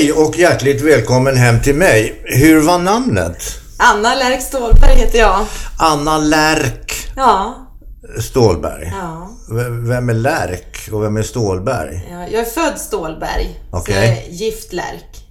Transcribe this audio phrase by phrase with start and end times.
[0.00, 2.22] Hej och hjärtligt välkommen hem till mig.
[2.24, 3.42] Hur var namnet?
[3.78, 5.46] Anna Lärk Stålberg heter jag.
[5.78, 7.54] Anna Lärk Ja.
[8.20, 8.92] Stålberg.
[9.00, 9.30] ja.
[9.88, 12.08] Vem är Lärk och vem är Stålberg?
[12.10, 12.26] ja.
[12.30, 13.60] Jag är född Stålberg.
[13.72, 13.94] Okej.
[13.94, 15.26] Så jag är gift Lärk.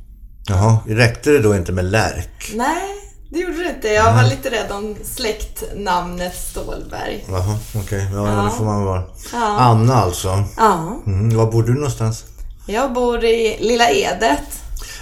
[0.50, 2.52] Jaha, räckte det då inte med Lärk?
[2.56, 2.88] Nej,
[3.32, 3.88] det gjorde det inte.
[3.88, 7.26] Jag var lite rädd om släktnamnet Stålberg.
[7.30, 8.08] Jaha, okej.
[8.14, 9.04] Ja, ja, det får man vara.
[9.34, 9.58] Ja.
[9.60, 10.44] Anna alltså.
[10.58, 11.02] Ja.
[11.08, 12.24] Mm, var bor du någonstans?
[12.72, 14.40] Jag bor i Lilla Edet.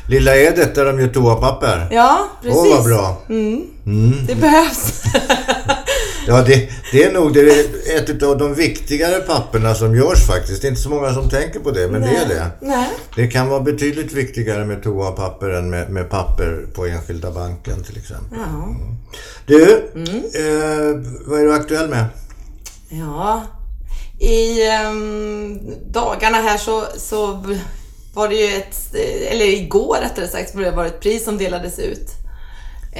[0.09, 1.87] Lilla Edet där de gör toapapper?
[1.91, 2.57] Ja, precis.
[2.57, 3.21] Åh, vad bra.
[4.27, 5.03] Det behövs.
[6.29, 7.65] Ja, det, det är nog det är
[7.97, 10.61] ett av de viktigare papperna som görs faktiskt.
[10.61, 12.51] Det är inte så många som tänker på det, men det är det.
[12.61, 12.89] Nej.
[13.15, 17.97] Det kan vara betydligt viktigare med toapapper än med, med papper på enskilda banken till
[17.97, 18.37] exempel.
[18.37, 18.75] Ja.
[19.45, 22.05] Du, eh, vad är du aktuell med?
[22.89, 23.43] Ja,
[24.19, 25.59] i ehm,
[25.91, 27.43] dagarna här så, så
[28.13, 28.95] var det ju ett,
[29.31, 32.09] eller igår rättare sagt, så var det ett pris som delades ut.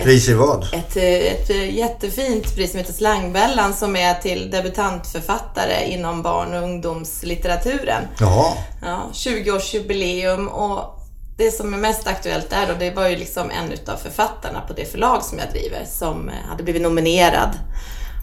[0.03, 0.73] Pris i vad?
[0.73, 8.03] Ett, ett jättefint pris som heter Slangbällan som är till debutantförfattare inom barn och ungdomslitteraturen.
[8.19, 8.53] Jaha.
[8.81, 10.97] Ja, 20-årsjubileum och
[11.37, 14.73] det som är mest aktuellt där då, det var ju liksom en utav författarna på
[14.73, 17.49] det förlag som jag driver som eh, hade blivit nominerad.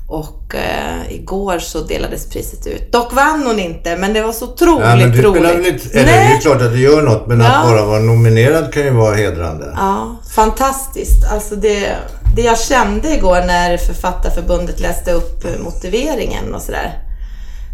[0.08, 2.92] Och eh, igår så delades priset ut.
[2.92, 5.66] Dock vann hon inte, men det var så otroligt Ja, men det roligt.
[5.84, 5.98] inte...
[5.98, 6.41] Eller det är Nej.
[6.42, 7.46] klart att det gör något, men Ja.
[7.46, 9.72] att bara vara nominerad kan ju vara hedrande.
[9.77, 11.24] Ja, fantastiskt.
[11.33, 11.96] Alltså det,
[12.36, 16.98] det jag kände igår när Författarförbundet läste upp motiveringen och sådär.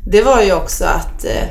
[0.07, 1.49] Det var ju också att, eh,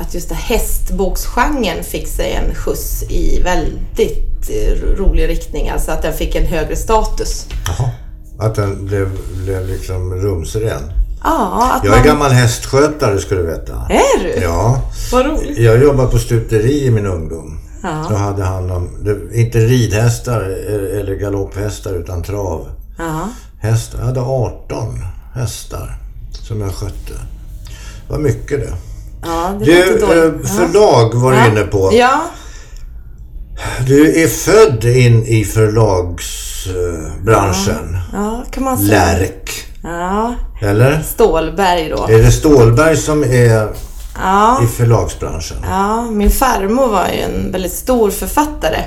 [0.00, 5.68] att just hästboksgenren fick sig en skjuts i väldigt eh, rolig riktning.
[5.68, 7.46] Alltså att den fick en högre status.
[7.66, 7.90] Jaha.
[8.40, 9.10] Att den blev,
[9.44, 10.92] blev liksom rumsren.
[11.24, 12.06] Ja, att Jag är man...
[12.06, 13.72] gammal hästskötare ska du veta.
[13.90, 14.34] Är du?
[14.42, 14.82] Ja.
[15.12, 15.58] Vad roligt.
[15.58, 17.58] Jag jobbade på stuteri i min ungdom.
[17.82, 18.06] Ja.
[18.10, 18.88] Jag hade hand om,
[19.32, 20.40] inte ridhästar
[21.00, 22.68] eller galopphästar utan trav.
[22.98, 23.28] Ja.
[23.60, 23.98] Hästar.
[23.98, 24.98] Jag hade 18
[25.34, 25.98] hästar
[26.42, 27.12] som jag skötte.
[28.06, 28.72] Det var mycket det.
[29.22, 29.88] Ja, det Du, eh,
[30.56, 31.46] förlag var du Ja.
[31.48, 31.90] inne på.
[31.92, 32.20] Ja,
[33.86, 37.96] Du är född in i förlagsbranschen.
[38.12, 38.88] Ja, kan man säga.
[39.04, 39.50] Lärk.
[39.82, 41.00] Ja, Eller?
[41.02, 42.06] Stålberg då.
[42.08, 43.68] Är det Stålberg som är
[44.22, 44.62] Ja.
[44.64, 45.56] i förlagsbranschen?
[45.70, 48.78] Ja, min farmor var ju en väldigt stor författare.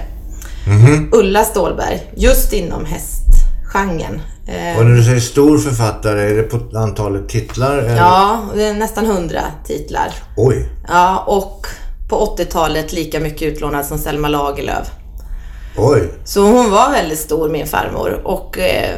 [0.68, 1.10] Mhm.
[1.14, 4.22] Ulla Stålberg, just inom hästgenren.
[4.48, 7.78] Eh, Och när du säger stor författare, är det på antalet titlar?
[7.78, 7.98] Eller?
[7.98, 10.14] ja, det är nästan hundra titlar.
[10.38, 10.70] Oj.
[10.88, 11.68] Ja, och
[12.10, 14.88] på 80-talet lika mycket utlånad som Selma Lagerlöf.
[15.78, 16.14] Oj.
[16.26, 18.22] Så hon var väldigt stor, min farmor.
[18.24, 18.96] Och eh,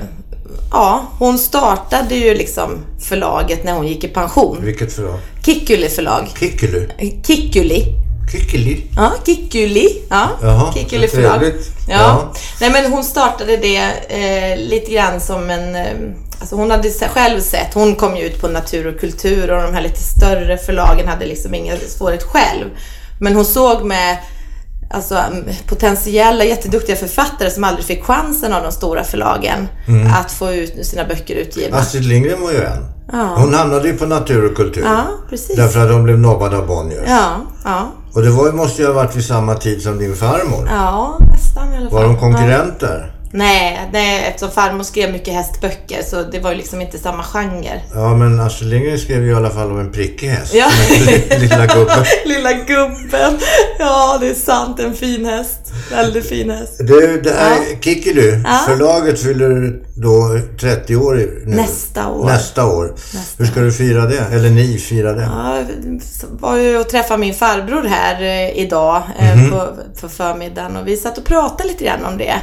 [0.72, 4.58] ja, hon startade ju liksom förlaget när hon gick i pension.
[4.62, 5.20] Vilket förlag?
[5.46, 6.28] Kikkuli förlag.
[6.40, 6.88] Kikkelu?
[7.28, 7.86] Kikkuli.
[8.32, 8.84] Kikkeli?
[8.96, 10.02] Ja, Kikkuli.
[10.10, 11.44] Ja, Jaha, Kikkuli förlag.
[11.44, 11.52] Ja.
[11.88, 12.34] Ja.
[12.62, 15.76] Nej men hon startade det eh, lite grann som en...
[15.76, 15.86] Eh,
[16.40, 19.74] alltså hon hade själv sett, hon kom ju ut på Natur och Kultur och de
[19.74, 22.66] här lite större förlagen hade liksom ingen svårighet själv.
[23.20, 24.18] Men hon såg med
[24.90, 30.14] alltså, mm, potentiella jätteduktiga författare som aldrig fick chansen av de stora förlagen Mm.
[30.14, 31.78] att få ut sina böcker utgivna.
[31.78, 32.86] Astrid Lindgren var ju en.
[33.12, 33.34] Ja.
[33.38, 34.84] Hon hamnade ju på Natur och kultur.
[34.84, 35.56] Ja, precis.
[35.56, 37.04] Därför att hon blev nobbad av Bonniers.
[37.08, 37.30] Ja,
[37.64, 40.68] ja, Och det var, måste ju ha varit vid samma tid som din farmor.
[40.72, 42.00] ja, nästan i alla fall.
[42.00, 43.15] Var de konkurrenter?
[43.38, 47.82] Nej, nej, eftersom farmor skrev mycket hästböcker så det var ju liksom inte samma genre.
[47.94, 50.54] Ja, men Astrid Lindgren skrev ju i alla fall om en prickig häst.
[50.54, 50.68] Ja.
[51.40, 52.06] Lilla gubben.
[52.26, 53.38] Lilla gubben.
[53.80, 54.80] Ja, det är sant.
[54.80, 55.60] En fin häst.
[55.92, 56.74] Väldigt fin häst.
[56.80, 58.60] Du, det här Kikkelu, Ja.
[58.68, 61.44] förlaget fyller då 30 år nu.
[61.56, 62.26] Nästa år.
[62.26, 62.94] Nästa år.
[63.38, 64.20] Hur ska du fira det?
[64.32, 65.22] Eller ni fira det?
[65.24, 65.66] Ja, jag
[66.40, 69.50] var ju och träffade min farbror här eh, idag eh, Mhm.
[69.52, 69.68] på,
[70.02, 72.36] på förmiddagen och vi satt och pratade lite grann om det.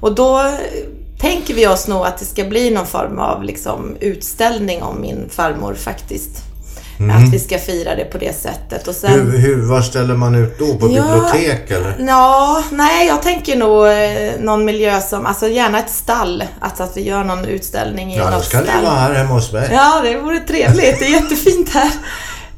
[0.00, 0.42] Och då
[1.20, 5.28] tänker vi oss nog att det ska bli någon form av liksom, utställning om min
[5.30, 6.30] farmor faktiskt.
[7.16, 8.88] Att vi ska fira det på det sättet.
[8.88, 9.10] Och sen...
[9.10, 10.74] Hur, hur, var ställer man ut då?
[10.74, 11.02] På Ja.
[11.02, 11.96] bibliotek eller?
[12.08, 16.44] Ja, nej jag tänker nog eh, någon miljö som, alltså gärna ett stall.
[16.60, 18.84] Alltså att vi gör någon utställning i Ja, då något ska ni stall.
[18.84, 19.68] vara här hemma hos mig.
[19.72, 20.98] Ja, det vore trevligt.
[20.98, 21.90] Det är jättefint här.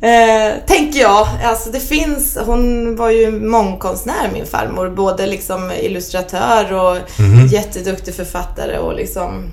[0.03, 1.29] Eh, tänker jag.
[1.45, 4.91] Alltså det finns, hon var ju mångkonstnär min farmor.
[4.91, 7.47] Både liksom illustratör och Mhm.
[7.47, 9.51] jätteduktig författare och liksom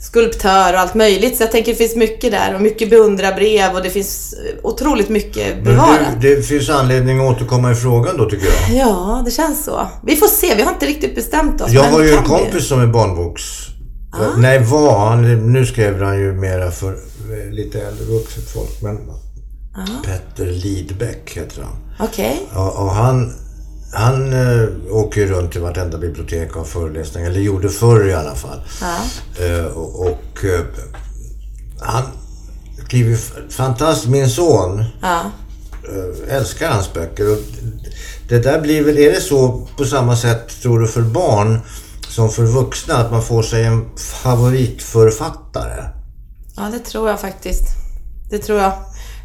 [0.00, 1.36] skulptör och allt möjligt.
[1.36, 5.54] Så jag tänker det finns mycket där och mycket beundrarbrev och det finns otroligt mycket
[5.54, 5.98] Men bevarat.
[6.20, 8.76] du, det finns anledning att återkomma i frågan då tycker jag.
[8.86, 9.86] Ja, det känns så.
[10.06, 11.70] Vi får se, vi har inte riktigt bestämt oss.
[11.70, 12.28] Jag men har ju en kan vi?
[12.30, 13.42] kompis som är barnboks...
[14.36, 15.16] Nej, var.
[15.36, 18.82] Nu skriver han ju mera för eh, lite äldre vuxet folk.
[18.82, 18.98] Men
[20.04, 22.06] Petter Lidbeck heter han.
[22.08, 22.48] Okej.
[22.54, 23.32] Och, och han
[23.92, 28.34] han eh, åker runt till vartenda bibliotek och har föreläsningar, eller gjorde förr i alla
[28.34, 28.60] fall.
[29.38, 30.60] Eh, och eh,
[31.80, 32.02] han
[32.86, 33.18] skriver
[33.50, 34.08] fantastiskt.
[34.10, 34.84] Min son
[36.28, 37.32] älskar hans böcker.
[37.32, 37.38] Och
[38.28, 41.60] det där blir väl, är det så på samma sätt tror du för barn
[42.08, 45.84] som för vuxna att man får sig en favoritförfattare?
[46.56, 47.64] Ja, det tror jag faktiskt.
[48.30, 48.72] Det tror jag.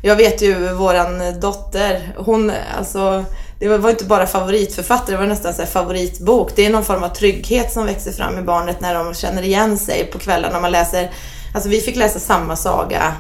[0.06, 3.26] Jag vet ju våran dotter, hon alltså,
[3.60, 6.52] det var inte bara favoritförfattare, det var nästan så favoritbok.
[6.56, 9.78] Det är någon form av trygghet som växer fram i barnet när de känner igen
[9.78, 10.60] sig på kvällarna.
[10.60, 11.12] Man läser,
[11.56, 13.14] alltså vi fick läsa samma saga,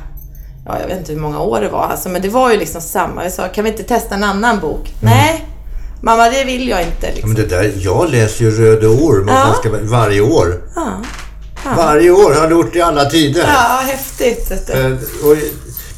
[0.65, 2.81] ja jag vet inte hur många år det var alltså, men det var ju liksom
[2.81, 3.23] samma.
[3.23, 4.93] Vi sa, kan vi inte testa en annan bok?
[5.01, 5.45] Nej,
[6.01, 7.07] mamma det vill jag inte.
[7.07, 7.33] Ja, Liksom.
[7.33, 9.33] Men det där, jag läser ju Röde Orm Ja.
[9.33, 10.61] ganska, varje år.
[10.75, 10.91] Ja.
[11.77, 13.43] Varje år har jag gjort i alla tider.
[13.47, 14.69] ja, häftigt.
[14.69, 14.85] Eh,
[15.29, 15.37] och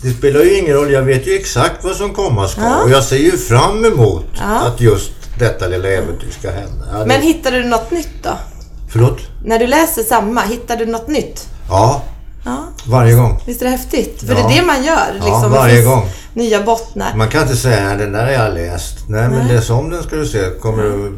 [0.06, 2.62] det spelar ju ingen roll, jag vet ju exakt vad som komma ska.
[2.62, 2.84] Ja.
[2.84, 4.60] Och jag ser ju fram emot Ja.
[4.68, 6.86] att just detta lilla äventyr ska hända.
[6.92, 8.30] Ja, det, Men hittade du något nytt då?
[8.92, 9.18] Förlåt?
[9.46, 11.48] När du läser samma, hittar du något nytt?
[11.70, 12.02] Ja,
[12.88, 13.42] varje gång.
[13.46, 14.20] visst är det häftigt?
[14.20, 15.14] För det är det man gör.
[15.14, 15.52] Liksom.
[15.52, 16.10] Varje gång.
[16.34, 17.14] Nya bottnar.
[17.16, 18.96] Man kan inte säga den där har jag läst.
[19.10, 20.50] Nej, men läs om den ska du se.
[20.62, 21.12] Kommer det,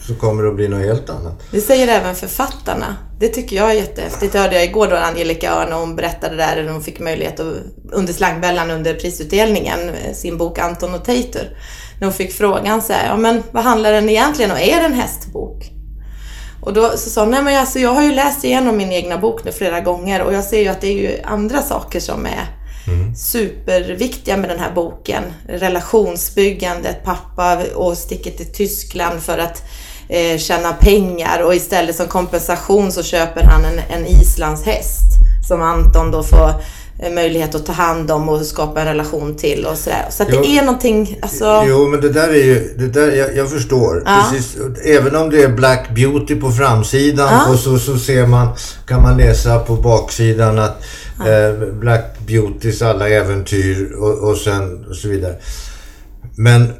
[0.00, 1.42] så kommer det att bli något helt annat.
[1.50, 2.96] Det säger även författarna.
[3.18, 4.32] Det tycker jag är jättehäftigt.
[4.32, 7.40] Det hörde jag igår då Angelica Örn och hon berättade där när hon fick möjlighet
[7.40, 7.54] att,
[7.92, 11.56] under slangbällan under prisutdelningen, eh, sin bok Anton och Teitur.
[12.00, 14.56] När hon fick frågan så här, ja men vad handlar den egentligen om?
[14.56, 15.72] Är det en hästbok?
[16.60, 19.18] Och då så sa hon, nej men alltså jag har ju läst igenom min egna
[19.18, 22.26] bok nu flera gånger och jag ser ju att det är ju andra saker som
[22.26, 22.55] är
[23.16, 25.22] superviktiga med den här boken.
[25.48, 29.62] Relationsbyggandet, pappa och sticker till Tyskland för att
[30.08, 35.16] eh, tjäna pengar och istället som kompensation så köper han en, en islandshäst
[35.48, 36.54] som Anton då får
[37.02, 40.06] eh, möjlighet att ta hand om och skapa en relation till och sådär.
[40.10, 40.44] Så att det Jo.
[40.44, 41.64] är någonting, alltså...
[41.68, 42.74] Jo, men det där är ju...
[42.78, 44.02] Det där, jag, jag förstår.
[44.06, 44.26] Ja.
[44.30, 47.52] Precis, även om det är Black Beauty på framsidan Ja.
[47.52, 48.48] och så, så ser man,
[48.86, 50.82] kan man läsa på baksidan att
[51.20, 55.36] eh, Black Beautys alla äventyr och, och sen och så vidare.
[56.36, 56.72] Men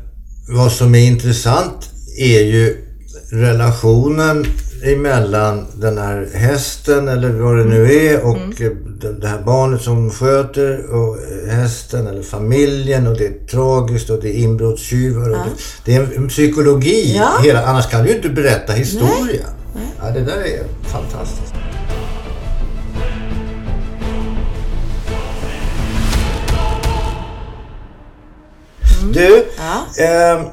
[0.48, 2.86] vad som är intressant är ju
[3.30, 4.46] relationen
[4.84, 8.72] emellan den här hästen eller vad det nu är och eh,
[9.20, 11.16] det, här barnet som sköter och
[11.50, 15.50] hästen eller familjen och det är tragiskt och det är inbrottstjuvar och det,
[15.84, 17.14] det är en, psykologi.
[17.16, 17.38] Ja.
[17.42, 19.46] Hela, annars kan du ju inte berätta historia.
[20.02, 21.54] Ja, det där är fantastiskt.
[29.12, 30.04] Du, Ja.
[30.04, 30.44] ehm,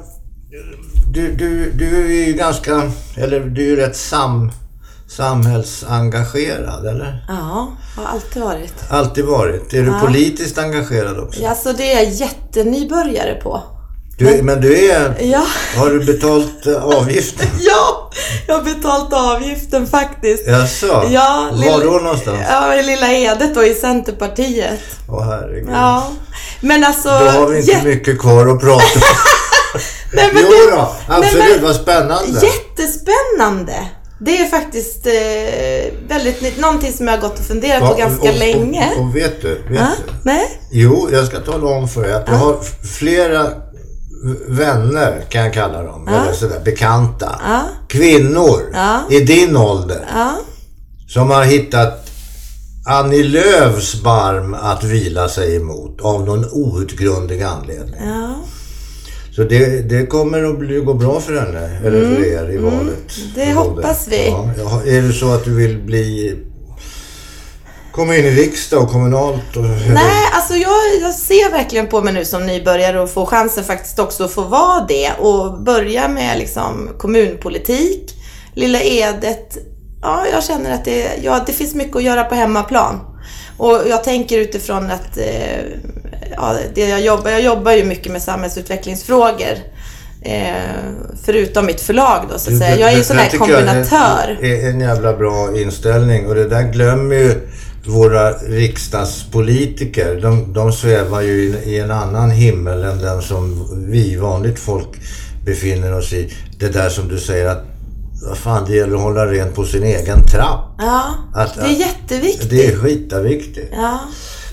[1.12, 4.52] du, du, du är ju ganska, eller du är ju rätt sam,
[5.08, 7.24] samhällsengagerad, eller?
[7.28, 8.74] Ja, har alltid varit.
[8.88, 9.74] Alltid varit.
[9.74, 11.42] Är du politiskt engagerad också?
[11.42, 13.62] Ja, så det är jag jättenybörjare på.
[14.18, 15.46] Du, men du är, Ja.
[15.76, 17.46] har du betalt eh, avgiften?
[17.60, 18.10] Ja,
[18.46, 20.46] jag har betalt avgiften faktiskt.
[20.46, 21.04] Jaså?
[21.10, 22.38] Ja, Var lilla- då någonstans?
[22.50, 24.80] Ja, i Lilla Edet då i Centerpartiet.
[25.08, 25.68] Åh herregud.
[25.72, 26.10] Ja.
[26.60, 27.08] Men alltså...
[27.08, 29.02] Då har vi inte jä- mycket kvar att prata om.
[30.12, 31.44] Nej, men jo det- då, absolut.
[31.54, 32.40] men- Vad spännande.
[32.46, 33.74] Jättespännande!
[34.20, 36.58] Det är faktiskt eh, väldigt nytt.
[36.60, 38.90] Någonting som jag har gått och funderat Ja, på ganska och, länge.
[38.96, 39.48] Och, och vet du?
[39.54, 40.12] Vet ja, du?
[40.22, 40.60] nej?
[40.70, 42.56] Jo, jag ska tala om för er att jag har
[42.98, 43.46] flera
[44.48, 47.40] vänner, kan jag kalla dem, eller sådär, bekanta.
[47.44, 47.62] Ja.
[47.88, 49.00] Kvinnor Ja.
[49.10, 50.36] i din ålder Ja.
[51.08, 52.10] som har hittat
[52.86, 57.94] Annie Lööfs barm att vila sig emot av någon outgrundlig anledning.
[58.04, 58.34] ja.
[59.36, 62.78] Så det, det kommer att bli, gå bra för henne, eller för er i valet.
[62.78, 63.30] Mm.
[63.34, 63.68] det Både.
[63.68, 64.26] hoppas vi.
[64.28, 66.36] Ja, ja, är det så att du vill bli...
[67.94, 69.56] Komma in i riksdag och kommunalt?
[69.56, 69.62] Och,
[69.94, 73.98] Nej, alltså jag, jag ser verkligen på mig nu som nybörjare och få chansen faktiskt
[73.98, 78.14] också att få vara det och börja med liksom kommunpolitik,
[78.54, 79.58] Lilla Edet.
[80.02, 83.00] Ja, jag känner att det, ja, det finns mycket att göra på hemmaplan.
[83.56, 85.64] Och jag tänker utifrån att eh,
[86.36, 89.58] ja, det jag jobbar, jag jobbar ju mycket med samhällsutvecklingsfrågor.
[90.22, 90.54] Eh,
[91.24, 92.78] förutom mitt förlag då så att säga.
[92.78, 94.38] Jag är ju sån här kombinatör.
[94.42, 97.48] är en jävla bra inställning och det där glömmer ju
[97.86, 100.20] våra riksdagspolitiker.
[100.20, 104.88] De, de svävar ju i, i en annan himmel än den som vi vanligt folk
[105.44, 106.32] befinner oss i.
[106.58, 107.64] Det där som du säger att
[108.28, 110.74] vad fan, det gäller att hålla rent på sin egen trapp.
[110.78, 112.50] Ja, Att- det är att- jätteviktigt.
[112.50, 113.68] Det är skitaviktigt.
[113.72, 114.00] Ja.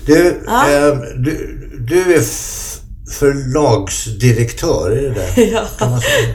[0.06, 0.68] Du, Ja.
[0.70, 1.58] ehm, du,
[1.88, 2.22] du är
[3.18, 5.42] förlagsdirektör, är det det?
[5.52, 5.66] Ja,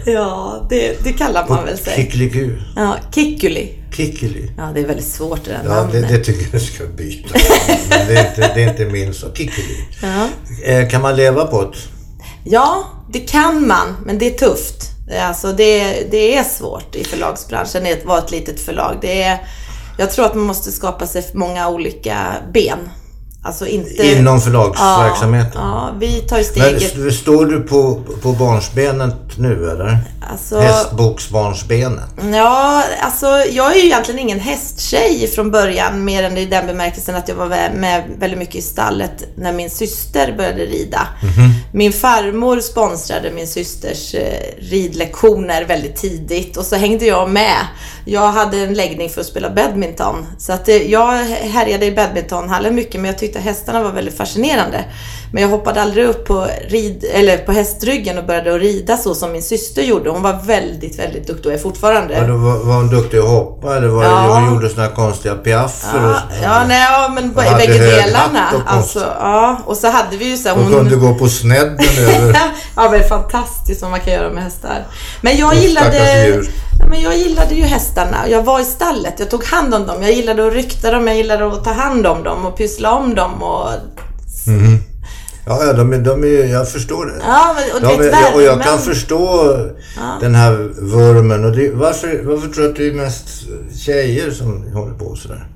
[0.05, 1.95] ja det, det kallar man väl sig.
[1.95, 2.49] Kickeliku.
[2.75, 3.69] Ja, Kikkuli.
[3.97, 4.51] Kickeli.
[4.57, 6.09] Ja, det är väldigt svårt det där Ja, det, namnet.
[6.09, 7.33] det tycker jag du ska byta.
[7.89, 9.37] Det, är inte, det är inte min sak.
[9.37, 9.77] Kickeli.
[10.01, 10.27] Ja.
[10.65, 11.77] Eh, kan man leva på det?
[12.43, 14.91] ja, det kan man, men det är tufft.
[15.21, 18.97] Alltså det, det är svårt i förlagsbranschen att vara ett litet förlag.
[19.01, 19.37] Det är,
[19.97, 22.89] jag tror att man måste skapa sig många olika ben.
[23.47, 24.07] Alltså inte...
[24.07, 25.61] Inom förlagsverksamheten?
[25.61, 26.97] Ja, ja, vi tar steget...
[26.97, 29.99] Men står du på, på barnsbenet nu eller?
[30.31, 30.59] Alltså...
[30.59, 32.09] Hästboksbarnsbenet?
[32.31, 36.05] Ja, alltså jag är ju egentligen ingen hästtjej från början.
[36.05, 39.69] Mer än i den bemärkelsen att jag var med väldigt mycket i stallet när min
[39.69, 41.07] syster började rida.
[41.21, 41.53] Mm -hmm.
[41.71, 47.57] Min farmor sponsrade min systers eh, ridlektioner väldigt tidigt och så hängde jag med.
[48.05, 50.25] Jag hade en läggning för att spela badminton.
[50.37, 54.85] Så att eh, jag härjade i badmintonhallen mycket men jag tyckte hästarna var väldigt fascinerande.
[55.31, 59.15] Men jag hoppade aldrig upp på, rid, eller på hästryggen och började att rida så
[59.15, 60.09] som min syster gjorde.
[60.09, 62.13] Hon var väldigt, väldigt duktig och är fortfarande.
[62.13, 64.39] Ja, var, var hon duktig att hoppa eller var ja.
[64.39, 66.01] hon gjorde sådana konstiga piaffer?
[66.03, 68.47] Ja, och, ja, nej, ja men på bägge delarna.
[68.55, 70.71] Och alltså, ja, och så hade vi ju så här, hon...
[70.71, 72.37] kunde gå på snedden över...
[72.75, 74.85] ja, men fantastiskt vad man kan göra med hästar.
[75.21, 76.43] Men jag gillade...
[76.89, 78.29] Men jag gillade ju hästarna.
[78.29, 80.01] Jag var i stallet, jag tog hand om dem.
[80.01, 83.15] Jag gillade att rykta dem, jag gillade att ta hand om dem och pyssla om
[83.15, 83.43] dem.
[83.43, 83.69] Och...
[84.47, 84.79] Mm.
[85.45, 87.21] Ja, ja de, de är, jag förstår det.
[87.27, 88.33] Ja, och, de är, värmen.
[88.35, 89.55] och jag kan förstå
[89.97, 90.17] ja.
[90.21, 91.45] den här vurmen.
[91.45, 93.27] Och det, varför, varför tror du att det är mest
[93.85, 95.47] tjejer som håller på sådär?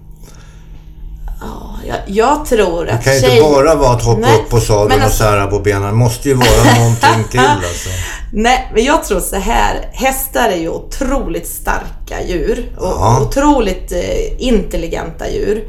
[1.41, 3.37] Ja, jag, jag tror att Det kan ju tjej...
[3.37, 5.23] inte bara vara att hoppa Nej, upp på sadeln alltså...
[5.23, 5.83] och sära på benen.
[5.83, 7.89] Det måste ju vara någonting till alltså.
[8.33, 9.89] Nej, men jag tror så här.
[9.93, 12.71] Hästar är ju otroligt starka djur.
[12.77, 13.21] Och ja.
[13.21, 15.63] otroligt eh, intelligenta djur.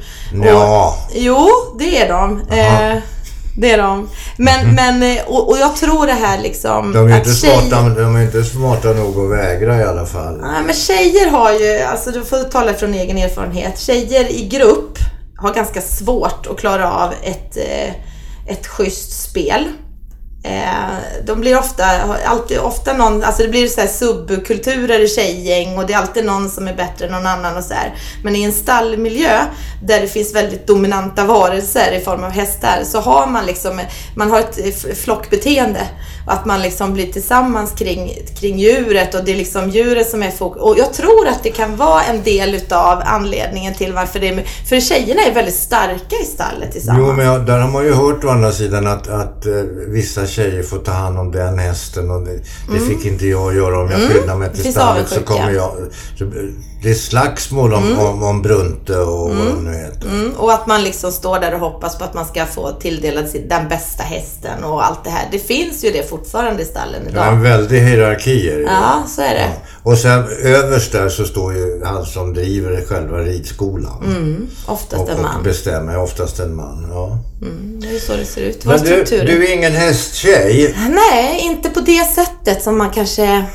[0.45, 0.88] Ja.
[0.88, 1.49] Och, jo,
[1.79, 2.41] det är de.
[2.41, 3.02] Eh,
[3.57, 4.09] det är de.
[4.37, 4.75] Men, mm.
[4.75, 6.93] men eh, och, och, jag tror det här liksom...
[6.93, 7.61] De är, inte tjejer...
[7.61, 10.38] smarta, de är inte smarta nog att vägra i alla fall.
[10.41, 13.79] Nej, men tjejer har ju, alltså du får tala från egen erfarenhet.
[13.79, 14.99] Tjejer i grupp
[15.43, 17.95] har ganska svårt att klara av ett, eh,
[18.47, 19.69] ett schysst spel.
[20.45, 21.85] Eh, de blir ofta,
[22.25, 26.25] alltid, ofta någon, alltså det blir så här subkulturer i tjejgäng och det är alltid
[26.25, 27.95] någon som är bättre än någon annan och så här.
[28.25, 29.39] Men i en stallmiljö
[29.83, 33.81] där det finns väldigt dominanta varelser i form av hästar så har man liksom,
[34.17, 35.81] man har ett flockbeteende.
[36.27, 40.31] Att man liksom blir tillsammans kring, kring djuret och det är liksom djuret som är
[40.31, 40.63] fokus.
[40.63, 44.45] Och jag tror att det kan vara en del utav anledningen till varför det är...
[44.69, 47.07] För tjejerna är väldigt starka i stallet tillsammans.
[47.09, 50.27] Jo, men jag, där har man ju hört å andra sidan att, att uh, vissa
[50.33, 52.89] tjejer får ta hand om den hästen och det, det mm.
[52.89, 54.12] fick inte jag göra om jag mm.
[54.12, 55.73] skyndar mig till stallet så kommer jag...
[56.83, 57.99] Det är slagsmål om, mm.
[57.99, 59.47] om, om Brunte och mm.
[59.47, 60.09] vad det nu heter.
[60.09, 60.33] Mm.
[60.33, 63.69] Och att man liksom står där och hoppas på att man ska få tilldelad den
[63.69, 65.29] bästa hästen och allt det här.
[65.31, 67.27] Det finns ju det fortfarande i stallen idag.
[67.27, 69.41] Ja, en väldig hierarki Ja, så är det.
[69.41, 69.91] Ja.
[69.91, 74.05] Och sen överst där så står ju han som driver själva ridskolan.
[74.05, 74.49] Mm.
[74.67, 75.37] Oftast en man.
[75.37, 76.87] Och bestämmer, oftast en man.
[76.91, 77.19] Ja.
[77.43, 78.65] Mm, det är så det ser ut.
[78.65, 80.77] Men du, du är ingen hästtjej?
[80.91, 83.47] Nej, inte på det sättet som man kanske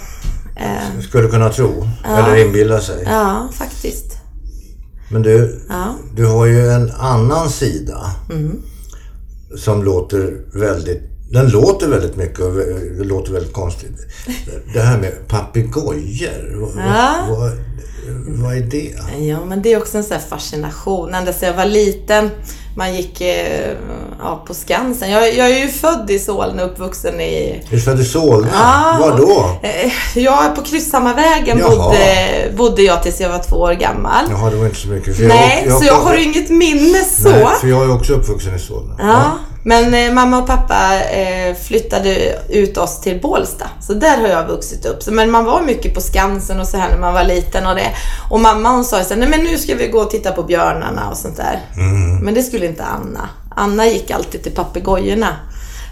[0.59, 1.87] Eh, Skulle kunna tro.
[2.03, 2.17] Ja.
[2.17, 3.03] Eller inbilla sig.
[3.05, 4.17] Ja, faktiskt.
[5.11, 5.95] Men du, ja.
[6.15, 8.11] du har ju en annan sida.
[8.29, 8.61] Mm.
[9.57, 11.01] Som låter väldigt...
[11.31, 12.53] Den låter väldigt mycket och
[12.97, 13.97] det låter väldigt konstigt.
[14.73, 16.71] Det här med papegojor.
[16.77, 17.25] Ja.
[17.29, 17.51] Vad, vad,
[18.27, 18.95] vad är det?
[19.25, 21.13] Ja, men det är också en sån här fascination.
[21.13, 22.29] Ända sedan jag var liten
[22.77, 23.71] man gick eh,
[24.19, 25.11] ja, på Skansen.
[25.11, 27.63] Jag, jag, är ju född i Solna och uppvuxen i...
[27.67, 28.47] Är du född i Solna?
[28.53, 29.59] Ja, Var då?
[29.61, 34.25] Eh, jag på Krysshammarvägen bodde, bodde jag tills jag var två år gammal.
[34.29, 35.17] Jaha, det var inte så mycket.
[35.17, 37.29] För Nej, jag, jag, så jag har inget minne så.
[37.29, 38.95] Nej, för jag är också uppvuxen i Solna.
[38.99, 39.37] Ja.
[39.67, 43.69] Men eh, mamma och pappa eh, flyttade ut oss till Bålsta.
[43.81, 45.03] Så där har jag vuxit upp.
[45.03, 47.75] Så, men man var mycket på Skansen och så här när man var liten och
[47.75, 47.91] det.
[48.29, 50.43] Och mamma hon sa så här, nej men nu ska vi gå och titta på
[50.43, 51.59] björnarna och sånt där.
[51.77, 52.17] Mm.
[52.17, 53.29] Men det skulle inte Anna.
[53.55, 55.35] Anna gick alltid till papegojorna.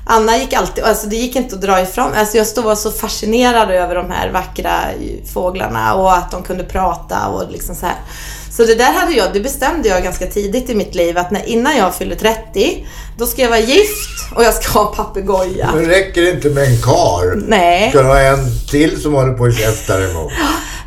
[0.08, 2.14] Anna gick alltid, alltså det gick inte att dra ifrån.
[2.16, 4.80] Alltså jag stod var så fascinerad över de här vackra
[5.34, 7.96] fåglarna och att de kunde prata och liksom så här.
[8.52, 11.46] Så det där hade jag, det bestämde jag ganska tidigt i mitt liv att när,
[11.46, 15.70] innan jag fyller 30, då ska jag vara gift och jag ska ha papegoja.
[15.74, 17.36] Det räcker inte med en kar.
[17.48, 17.90] Nej.
[17.90, 20.32] Ska du ha en till som håller på att käfta emot?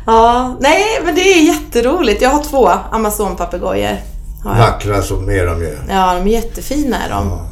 [0.05, 2.21] Ja, nej men det är jätteroligt.
[2.21, 3.97] Jag har två amazonpapegojor.
[4.43, 5.77] Vackra som är de ju.
[5.89, 7.29] Ja, de är jättefina är de.
[7.29, 7.48] Ja.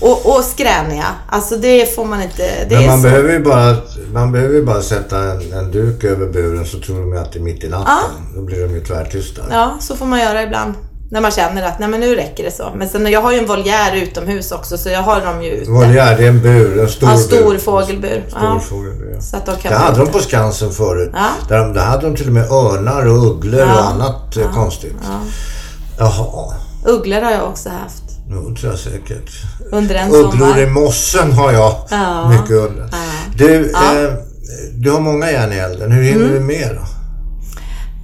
[0.00, 1.06] Och, och skräniga.
[1.28, 2.66] Alltså det får man inte...
[2.70, 3.02] Men man, så...
[3.02, 3.76] behöver ju bara,
[4.12, 7.32] man behöver ju bara sätta en, en duk över buren så tror de ju att
[7.32, 7.86] det är mitt i natten.
[7.86, 8.34] Ja.
[8.34, 9.42] Då blir de ju tvärtysta.
[9.50, 10.74] Ja, så får man göra ibland.
[11.10, 12.72] När man känner att nej men nu räcker det så.
[12.76, 15.70] Men sen jag har ju en voljär utomhus också så jag har dem ju ute.
[15.70, 17.58] Voljär, det är en bur, en stor ja, stor bur.
[17.58, 18.24] fågelbur.
[18.28, 18.60] Stor ja.
[18.60, 19.20] fågelbur ja.
[19.20, 21.10] Så att de kan det hade de på Skansen förut.
[21.12, 21.28] Ja.
[21.48, 24.96] Där, där hade de till och med örnar och ugglor och annat eh, konstigt.
[25.02, 25.20] Ja.
[25.98, 26.54] Jaha.
[26.84, 28.09] Ugglor har jag också haft.
[28.32, 29.30] Jo, tror jag säkert.
[29.72, 30.60] Under en Ugglor sommar.
[30.60, 32.28] i mossen har jag ja.
[32.28, 32.90] mycket undrat.
[32.92, 32.98] Ja.
[33.36, 34.00] Du, ja.
[34.00, 34.14] Eh,
[34.74, 35.92] du har många järn i elden.
[35.92, 36.86] Hur hinner du med då?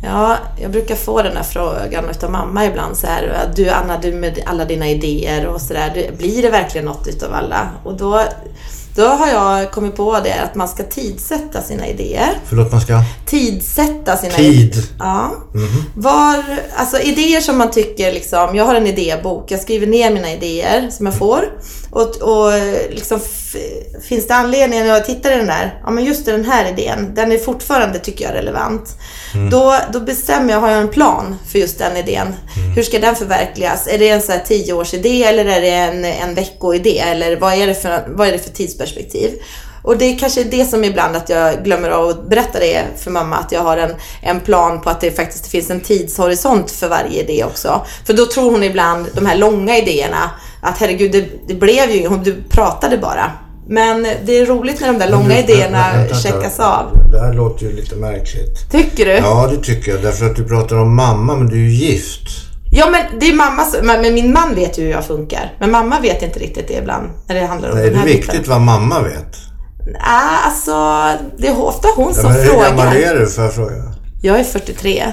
[0.02, 3.52] Ja, jag brukar få den här frågan av mamma ibland så här.
[3.56, 6.10] Du Anna, du med alla dina idéer och sådär.
[6.18, 7.68] Blir det verkligen något utav alla?
[7.84, 8.22] Och då,
[8.96, 12.38] då har jag kommit på det att man ska tidsätta sina idéer.
[12.44, 13.02] Förlåt, man ska?
[13.26, 14.60] Tidsätta sina Tid.
[14.60, 14.84] idéer.
[14.98, 15.34] Ja.
[15.94, 16.44] Var,
[16.76, 20.90] alltså idéer som man tycker liksom, jag har en idébok, jag skriver ner mina idéer
[20.90, 21.44] som jag får.
[21.96, 22.52] Och, och
[22.90, 23.20] liksom,
[24.08, 27.14] finns det anledning när jag tittar i den där, ja men just den här idén,
[27.14, 28.98] den är fortfarande, tycker jag, relevant.
[29.50, 32.34] Då, då bestämmer jag, har jag en plan för just den idén.
[32.74, 33.86] Hur ska den förverkligas?
[33.86, 36.98] Är det en så här tioårsidé eller är det en, en veckoidé?
[36.98, 39.30] Eller vad är, det för, vad är det för tidsperspektiv?
[39.82, 43.10] Och det är kanske det som ibland att jag glömmer av att berätta det för
[43.10, 46.88] mamma, att jag har en, en plan på att det faktiskt finns en tidshorisont för
[46.88, 47.86] varje idé också.
[48.06, 50.30] För då tror hon ibland, de här långa idéerna,
[50.66, 53.30] att herregud, det, det blev ju inget, du pratade bara.
[53.68, 56.76] Men det är roligt när de där långa Du, idéerna vä- vänta, checkas vänta.
[56.78, 57.10] av.
[57.12, 58.70] Det här låter ju lite märkligt.
[58.70, 59.12] Tycker du?
[59.12, 60.02] Ja, det tycker jag.
[60.02, 62.22] Därför att du pratar om mamma, men du är ju gift.
[62.72, 65.52] Ja, men det är mamma men min man vet ju hur jag funkar.
[65.60, 68.06] Men mamma vet inte riktigt det ibland, när det handlar om Nej, den är här
[68.06, 68.32] det biten.
[68.32, 69.36] viktigt vad mamma vet?
[69.86, 70.72] Nej, alltså,
[71.38, 72.68] det är ofta hon Ja, som men hur frågar.
[72.70, 73.72] gammal är du, får jag fråga?
[74.22, 75.04] Jag är 43.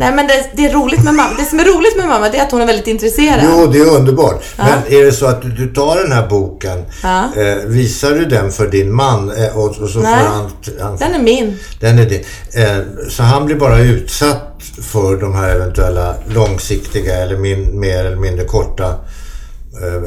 [0.00, 1.30] Nej men det, det är roligt med mamma.
[1.38, 3.40] Det som är roligt med mamma det är att hon är väldigt intresserad.
[3.44, 4.44] Jo, det är underbart.
[4.56, 7.24] Men är det så att du, du tar den här boken, Ja.
[7.36, 10.18] eh, visar du den för din man eh, och, och så Nej.
[10.24, 10.50] får han...
[10.80, 11.58] han Den är min.
[11.80, 12.24] den är din.
[12.54, 12.78] Eh,
[13.10, 14.44] så han blir bara utsatt
[14.92, 18.94] för de här eventuella långsiktiga eller min, mer eller mindre korta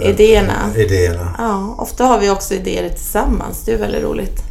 [0.01, 0.69] eh, Idéerna.
[0.77, 1.35] idéerna.
[1.37, 3.63] Ja, ofta har vi också idéer tillsammans.
[3.65, 4.43] Det är väldigt roligt.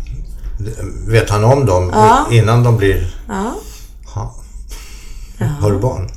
[1.08, 2.26] Vet han om dem Ja.
[2.30, 3.14] innan de blir...
[3.28, 3.54] Ja.
[5.40, 5.46] Ha.
[5.60, 6.10] Har du barn?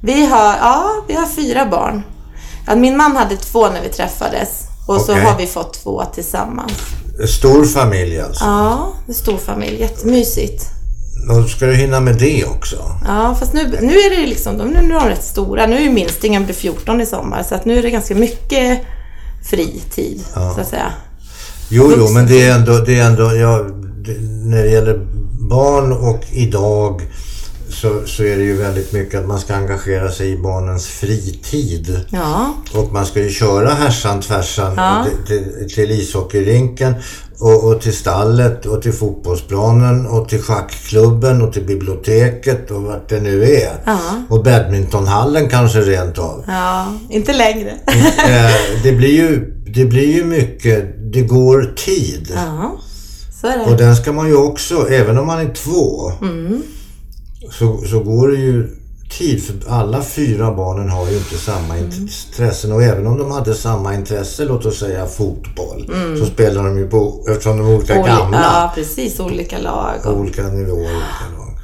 [0.00, 2.02] Vi har, ja, vi har fyra barn.
[2.66, 4.48] Ja, min man hade två när vi träffades.
[4.86, 5.24] Och så Okej.
[5.24, 6.72] har vi fått två tillsammans.
[7.38, 8.44] Stor familj alltså.
[8.44, 9.80] Ja, en stor familj.
[9.80, 10.70] Jättemysigt.
[11.28, 12.76] Då ska du hinna med det också.
[13.06, 15.66] Ja, fast nu, nu är det liksom, nu är de rätt stora.
[15.66, 17.42] Nu är ju minstingen blir 14 i sommar.
[17.42, 18.80] Så att nu är det ganska mycket
[19.50, 20.92] fritid, så att säga.
[21.68, 23.58] Jo, jo, men det är ändå, det är ändå ja,
[24.04, 25.06] det, när det gäller
[25.48, 27.02] barn och idag
[27.74, 32.00] så, så är det ju väldigt mycket att man ska engagera sig i barnens fritid.
[32.10, 35.06] Ja, Och man ska ju köra härsan tvärsan Ja.
[35.26, 36.94] till, till, ishockeyrinken
[37.38, 43.08] och, och till stallet och till fotbollsplanen och till schackklubben och till biblioteket och vart
[43.08, 43.72] det nu är.
[43.84, 43.98] Ja.
[44.28, 46.44] Och badmintonhallen kanske rent av.
[46.46, 47.70] ja, inte längre.
[48.26, 52.32] eh, det, blir ju, det blir ju mycket, det går tid.
[52.34, 52.78] Ja,
[53.40, 56.12] så är Och den ska man ju också, även om man är två,
[57.50, 58.76] så, så går det ju
[59.18, 59.42] tid.
[59.44, 62.72] För alla fyra barnen har ju inte samma intressen.
[62.72, 66.88] Och även om de hade samma intresse, låt oss säga fotboll, så spelar de ju
[66.88, 69.20] på, eftersom de är olika Oli- gamla, Ja, precis.
[69.20, 69.94] Olika lag.
[70.04, 70.78] Och, olika nivåer.
[70.80, 71.58] Olika lag.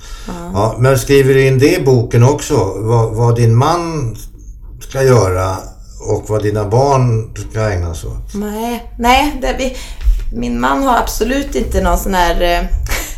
[0.55, 2.55] Ja, men skriver du in det i boken också?
[2.77, 4.17] Vad, vad din man
[4.81, 5.57] ska göra
[6.09, 8.35] och vad dina barn ska ägna sig åt?
[8.35, 9.77] nej, nej det, vi,
[10.37, 12.41] min man har absolut inte någon sån här...
[12.43, 12.67] Eh,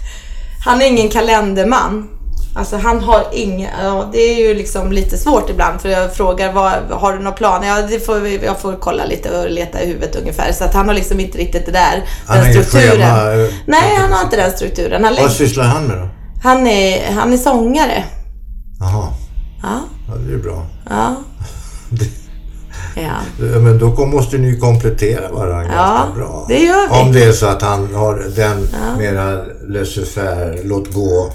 [0.64, 2.08] han är ingen kalenderman.
[2.54, 3.68] Alltså han har inga...
[3.82, 7.32] Ja, det är ju liksom lite svårt ibland för jag frågar vad, har du någon
[7.34, 7.66] plan?
[7.66, 10.52] Ja, det får vi, jag får kolla lite och leta i huvudet ungefär.
[10.52, 12.90] Så att han har liksom inte riktigt det där, Han den strukturen.
[12.90, 15.04] schema, eh, Nej, han har inte den strukturen.
[15.04, 16.08] Han, Vad sysslar han med då?
[16.42, 18.04] han, är, han är sångare.
[18.80, 19.08] Jaha,
[19.62, 20.66] Ja, ja, det är ju bra.
[20.90, 21.14] ja.
[22.96, 23.02] Ja.
[23.38, 26.44] Ja, Men då måste ni ju komplettera varandra Ja, ganska bra.
[26.48, 27.00] det gör vi.
[27.00, 31.32] Om det är så att han har den mera laissez-faire, låt gå.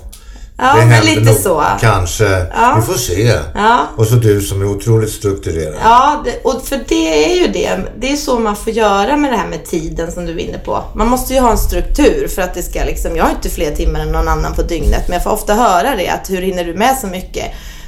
[0.60, 1.64] Ja, det men lite nog så.
[1.80, 2.26] Kanske.
[2.56, 2.76] Ja.
[2.76, 3.34] Vi får se.
[3.56, 3.88] Ja.
[3.96, 5.76] Och så du som är otroligt strukturerad.
[5.84, 7.78] Ja, det, och för det är ju det.
[8.00, 10.58] Det är så man får göra med det här med tiden som du är inne
[10.58, 10.84] på.
[10.96, 13.76] Man måste ju ha en struktur för att det ska liksom, jag har inte fler
[13.76, 16.64] timmar än någon annan på dygnet, men jag får ofta höra det att hur hinner
[16.64, 17.46] du med så mycket?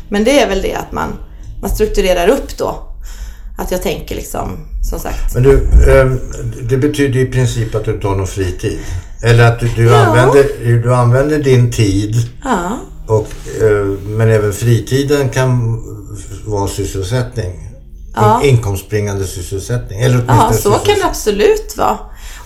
[0.09, 1.09] Men det är väl det att man,
[1.61, 2.88] man strukturerar upp då.
[3.59, 4.57] Att jag tänker liksom,
[4.89, 5.33] som sagt.
[5.33, 5.53] Men du,
[5.87, 6.11] eh,
[6.69, 8.79] det betyder i princip att du inte har någon fritid.
[9.23, 9.95] Eller att du, du, Ja.
[9.97, 10.43] använder,
[10.83, 13.27] du använder din tid, Ja, och,
[13.61, 15.79] eh, men även fritiden kan
[16.45, 17.69] vara sysselsättning.
[18.15, 18.41] Ja.
[18.43, 20.01] In, inkomstbringande sysselsättning.
[20.01, 21.97] Eller ja så kan det absolut vara.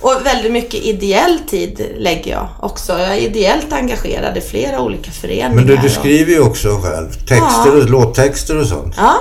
[0.02, 2.92] Och väldigt mycket ideell tid lägger jag också.
[2.94, 5.56] Jag är ideellt engagerad i flera olika föreningar.
[5.56, 7.12] Men du, du skriver ju också själv.
[7.12, 8.94] Texter och låttexter och sånt.
[8.98, 9.16] Ja,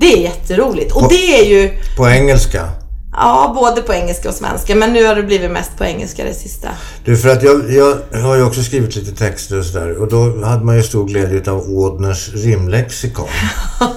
[0.00, 0.92] det är jätteroligt.
[0.92, 2.68] Och det är ju, På engelska.
[3.12, 4.74] ja, både på engelska och svenska.
[4.74, 6.68] Men nu har det blivit mest på engelska det sista.
[7.04, 10.00] Du, för att jag, jag har ju också skrivit lite texter och sådär.
[10.02, 13.28] Och då hade man ju stor glädje av Ådners rimlexikon.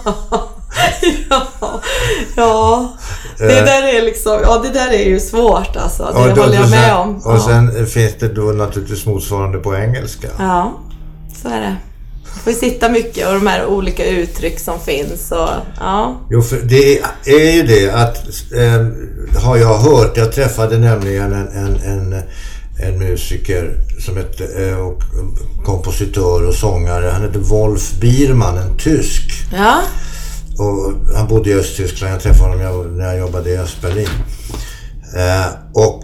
[1.30, 1.82] ja,
[2.36, 2.94] ja.
[3.38, 3.66] Det Eh.
[3.66, 6.04] där är liksom, ja det där är ju svårt alltså.
[6.04, 7.16] Det Och då- håller jag och med sen, om.
[7.26, 7.40] Och ja.
[7.40, 10.28] sen finns det då naturligtvis motsvarande på engelska.
[10.40, 10.74] ja,
[11.42, 11.76] så är det.
[12.44, 16.22] Får sitta mycket och de här olika uttryck som finns och ja.
[16.30, 18.18] Jo, för det är ju det att,
[18.56, 18.88] eh,
[19.44, 22.22] har jag hört, jag träffade nämligen en, en, en,
[22.80, 25.02] en musiker som hette, eh, och
[25.66, 27.10] kompositör och sångare.
[27.14, 29.32] Han hette Wolf Biermann, en tysk.
[29.54, 29.82] Ja,
[30.60, 32.14] Och han bodde i Östtyskland.
[32.14, 34.08] Jag träffade honom när jag jobbade i Östberlin.
[35.16, 36.04] Eh, och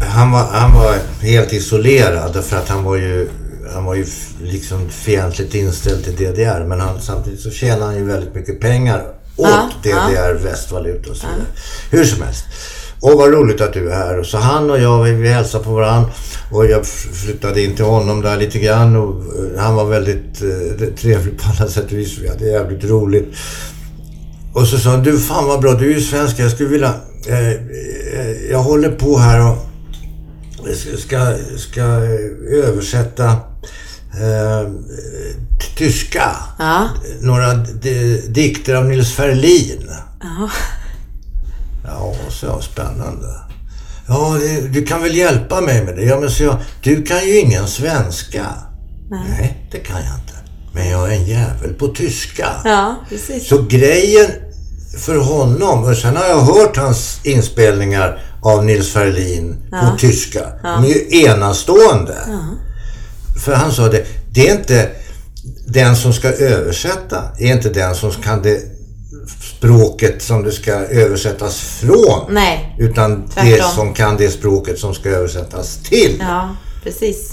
[0.00, 3.28] han var, han var helt isolerad för att han var ju,
[3.72, 4.06] han var ju
[4.42, 6.64] liksom fientligt inställd till DDR.
[6.64, 9.02] Men han, samtidigt så tjänade han ju väldigt mycket pengar
[9.36, 11.46] åt Ja, DDR, västvaluta och så vidare.
[11.90, 12.44] Hur som helst.
[13.00, 14.22] Och vad roligt att du är här.
[14.22, 16.10] Så han och jag, vi, hälsade på varandra.
[16.52, 18.96] Och jag flyttade in till honom där lite grann.
[18.96, 22.18] Och eh, han var väldigt eh, trevlig på alla sätt och vis.
[22.18, 23.34] Vi hade jävligt roligt.
[24.54, 26.38] Och så sa han, du fan vad bra, du är ju svensk.
[26.38, 26.94] Jag skulle vilja...
[27.26, 29.56] Eh, eh, jag håller på här och
[30.76, 33.36] ska, ska, ska eh, översätta
[34.20, 34.70] eh,
[35.76, 36.36] tyska.
[36.58, 36.88] ja,
[37.20, 39.90] Några di- dikter av Nils Ferlin.
[40.20, 40.50] ja.
[41.86, 43.26] Ja, så spännande.
[44.08, 46.02] Ja, det, du kan väl hjälpa mig med det?
[46.02, 48.46] Ja, men så jag, du kan ju ingen svenska.
[49.10, 49.68] Nej.
[49.72, 50.34] det kan jag inte.
[50.72, 52.48] Men jag är en jävel på tyska.
[52.64, 53.48] Ja, precis.
[53.48, 54.30] Så grejen
[54.98, 60.40] för honom, och sen har jag hört hans inspelningar av Nils Ferlin på tyska.
[60.62, 62.16] De är ju enastående.
[63.36, 64.90] För han sa det, det är inte
[65.66, 68.60] den som ska översätta, är inte den som kan det
[69.56, 72.34] språket som det ska översättas från.
[72.34, 72.76] Nej.
[72.78, 73.70] Utan det Tvärtom.
[73.74, 76.16] som kan det språket som ska översättas till.
[76.20, 77.32] Ja, precis.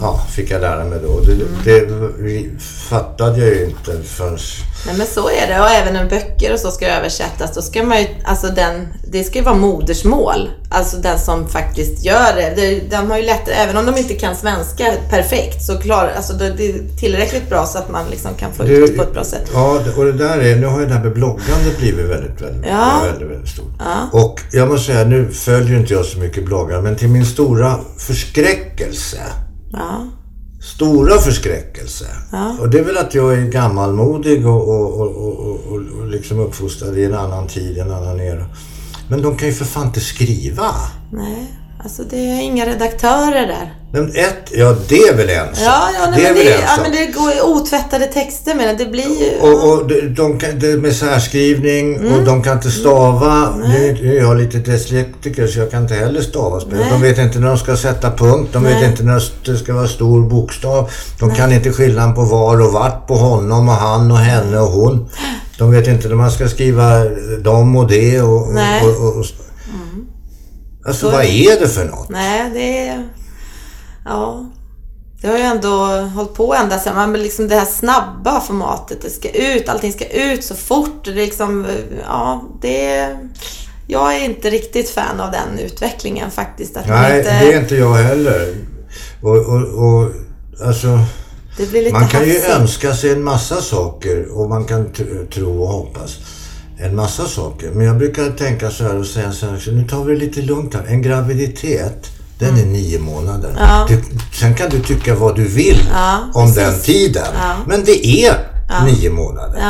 [0.00, 1.20] Ja, fick jag lära mig då.
[1.20, 4.38] Det, det fattade jag ju inte förrän...
[4.86, 7.82] Nej men så är det och även när böcker och så ska översättas då ska
[7.82, 10.50] man ju, alltså den, det ska ju vara modersmål.
[10.70, 12.52] Alltså den som faktiskt gör det.
[12.56, 16.32] det de har ju lätt, även om de inte kan svenska perfekt så klarar, alltså
[16.32, 19.12] det, det är tillräckligt bra så att man liksom kan få ut det på ett
[19.12, 19.50] bra sätt.
[19.54, 22.66] Ja, och det där är, nu har ju det här med bloggandet blivit väldigt, väldigt,
[22.70, 23.02] Ja.
[23.04, 23.72] väldigt, väldigt stort.
[24.12, 27.78] Och jag måste säga, nu följer inte jag så mycket bloggar, men till min stora
[27.98, 29.18] förskräckelse,
[29.72, 30.06] Ja,
[30.62, 32.06] stora förskräckelse.
[32.32, 32.56] Ja.
[32.60, 36.98] Och det är väl att jag är gammalmodig och, och, och, och, och, liksom uppfostrad
[36.98, 38.46] i en annan tid, en annan era.
[39.08, 40.70] Men de kan ju för fan inte skriva.
[41.12, 41.59] nej.
[41.82, 43.74] Alltså det är inga redaktörer där.
[43.92, 45.46] Men ett, ja det är väl en.
[45.64, 48.76] Ja, ja, nej, det är men, det, ja men det går ju otvättade texter men
[48.76, 49.38] det blir ju...
[49.40, 52.12] Och, och de, de kan, det med särskrivning Mm.
[52.12, 53.56] och de kan inte stava.
[53.56, 56.60] Nu nu är jag lite dyslektiker så jag kan inte heller stava.
[56.70, 56.86] Nej.
[56.90, 58.48] De vet inte när de ska sätta punkt.
[58.52, 58.90] De vet Nej.
[58.90, 60.90] inte när det ska vara stor bokstav.
[61.20, 64.70] De kan inte skillnaden på var och vart på honom och han och henne och
[64.70, 65.08] hon.
[65.58, 67.04] De vet inte när man ska skriva
[67.44, 68.82] dem och det Nej.
[68.82, 69.24] och, och, och
[70.90, 72.08] Alltså Så- vad är det för något?
[72.08, 73.08] Nej, det är...
[74.04, 74.46] Ja.
[75.20, 75.68] Det har ju ändå
[76.14, 76.94] hållit på ända sedan.
[76.94, 79.02] Man liksom det här snabba formatet.
[79.02, 81.04] Det ska ut, allting ska ut så fort.
[81.04, 81.66] Det liksom,
[82.06, 83.16] ja, det.
[83.86, 86.76] Jag är inte riktigt fan av den utvecklingen faktiskt.
[86.76, 88.54] Att Nej, inte, det är inte jag heller.
[89.22, 90.12] Och, och, och
[90.66, 90.86] alltså...
[91.92, 92.48] Man kan ju hafsigt.
[92.56, 94.92] önska sig en massa saker och man kan
[95.34, 96.18] tro och hoppas
[96.82, 97.70] en massa saker.
[97.74, 100.42] Men jag brukar tänka så här och säga så här, nu tar vi det lite
[100.42, 100.84] lugnt här.
[100.88, 102.06] En graviditet,
[102.38, 103.48] den är nio månader.
[103.50, 103.62] Mm.
[103.62, 103.86] Ja.
[103.88, 104.02] Du,
[104.38, 106.56] sen kan du tycka vad du vill Ja, om precis.
[106.56, 107.26] den tiden.
[107.34, 107.54] Ja.
[107.66, 108.34] Men det är
[108.84, 109.62] nio månader.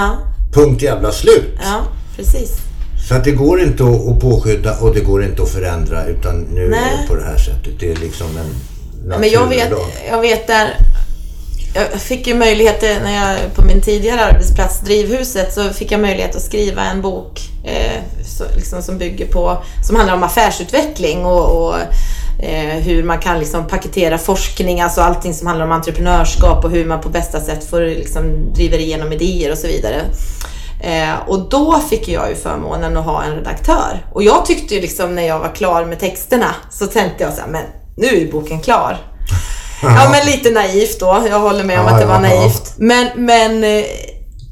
[0.53, 1.59] Punkt jävla slut.
[2.16, 2.51] precis.
[3.09, 6.64] Så att det går inte att, påskydda och det går inte att förändra utan nu
[6.66, 6.99] är Nej.
[7.03, 7.73] det på det här sättet.
[7.81, 8.55] Det är liksom en
[9.20, 9.73] Men jag vet,
[10.11, 10.77] jag vet där...
[11.74, 16.00] Jag fick ju möjlighet eh, när jag på min tidigare arbetsplats, Drivhuset, så fick jag
[16.00, 21.24] möjlighet att skriva en bok eh, så, liksom, som bygger på, som handlar om affärsutveckling
[21.24, 21.76] och, och
[22.42, 26.85] eh, hur man kan liksom paketera forskning, alltså allting som handlar om entreprenörskap och hur
[26.85, 30.02] man på bästa sätt får liksom driver igenom idéer och så vidare.
[30.83, 34.06] Eh, och då fick jag ju förmånen att ha en redaktör.
[34.12, 37.40] Och jag tyckte ju liksom när jag var klar med texterna så tänkte jag så
[37.40, 37.64] här, men
[37.96, 38.98] nu är boken klar.
[39.83, 41.27] Ja, men lite naivt då.
[41.31, 42.75] Jag håller med om att det var naivt.
[42.77, 43.85] Men, men eh,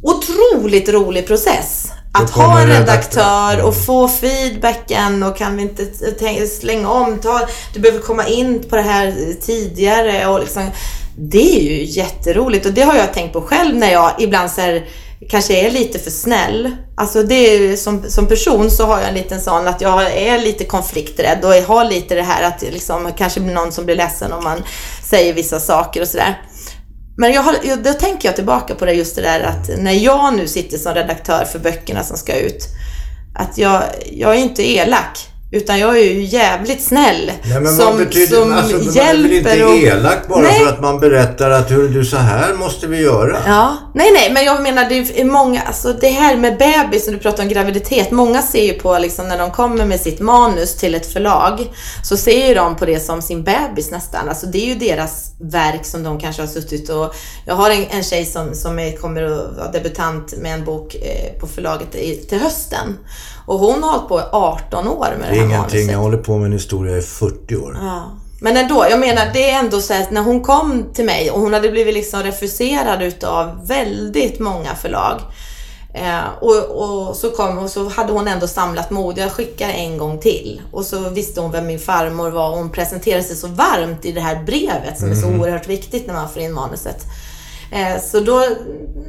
[0.03, 1.93] otroligt rolig process.
[2.13, 3.63] Att ha en redaktör.
[3.63, 7.41] och få feedbacken och kan vi inte slänga om, ta,
[7.75, 10.71] du behöver komma in på det här tidigare och liksom,
[11.17, 14.61] det är ju jätteroligt och det har jag tänkt på själv när jag ibland så
[14.61, 14.85] här,
[15.31, 16.77] kanske är lite för snäll.
[16.97, 20.39] Alltså det är, som, som person så har jag en liten sån att jag är
[20.39, 23.97] lite konflikträdd och jag har lite det här att liksom, kanske blir någon som blir
[23.97, 24.63] ledsen om man
[25.11, 26.43] säger vissa saker och sådär.
[27.17, 29.93] Men jag har, jag- då tänker jag tillbaka på det just det där att när
[29.93, 32.65] jag nu sitter som redaktör för böckerna som ska ut.
[33.35, 35.28] Att jag, jag är inte elak.
[35.51, 37.33] Utan jag är ju jävligt snäll.
[37.45, 40.61] Nej, men som betyder, som alltså, man är väl hjälper inte elak bara Nej.
[40.61, 43.37] för att man berättar att hur du så här måste vi göra.
[43.47, 47.15] Ja, nej nej, men jag menar det är många, alltså det här med bebis, när
[47.15, 50.77] du pratar om graviditet, många ser ju på liksom när de kommer med sitt manus
[50.77, 51.67] till ett förlag,
[52.05, 54.29] så ser ju de på det som sin bebis nästan.
[54.29, 57.15] Alltså det är ju deras verk som de kanske har suttit och,
[57.47, 60.95] jag har en, en tjej som, som är, kommer att vara debutant med en bok
[60.95, 62.99] eh, på förlaget i, till hösten.
[63.47, 65.93] Och hon har hållit på i 18 år med det, Det är här ingenting, manuset.
[65.93, 67.79] jag håller på med en historia i 40 år.
[67.83, 68.11] Ja.
[68.41, 71.41] Men ändå, jag menar det är ändå så att när hon kom till mig och
[71.41, 75.21] hon hade blivit liksom refuserad utav väldigt många förlag.
[76.03, 79.19] Eh, och, och så kom och så hade hon ändå samlat mod.
[79.19, 80.63] Jag skickade en gång till.
[80.73, 84.13] Och så visste hon vem min farmor var och hon presenterade sig så varmt i
[84.13, 87.05] det här brevet som är så oerhört viktigt när man får in manuset.
[87.71, 88.45] Eh, Så då,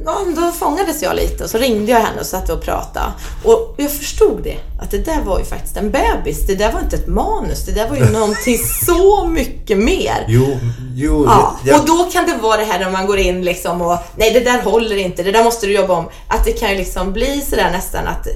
[0.04, 3.06] ja, då fångades jag lite och så ringde jag henne och satt och pratade.
[3.44, 6.46] Och jag förstod det, att det där var ju faktiskt en bebis.
[6.46, 10.24] Det där var inte ett manus, det där var ju någonting så mycket mer.
[10.28, 10.46] Jo,
[10.94, 11.24] jo.
[11.26, 13.98] Ja, jag- och då kan det vara det här när man går in liksom och
[14.16, 16.08] nej det där håller inte, det där måste du jobba om.
[16.28, 18.26] Att det kan ju liksom bli sådär nästan att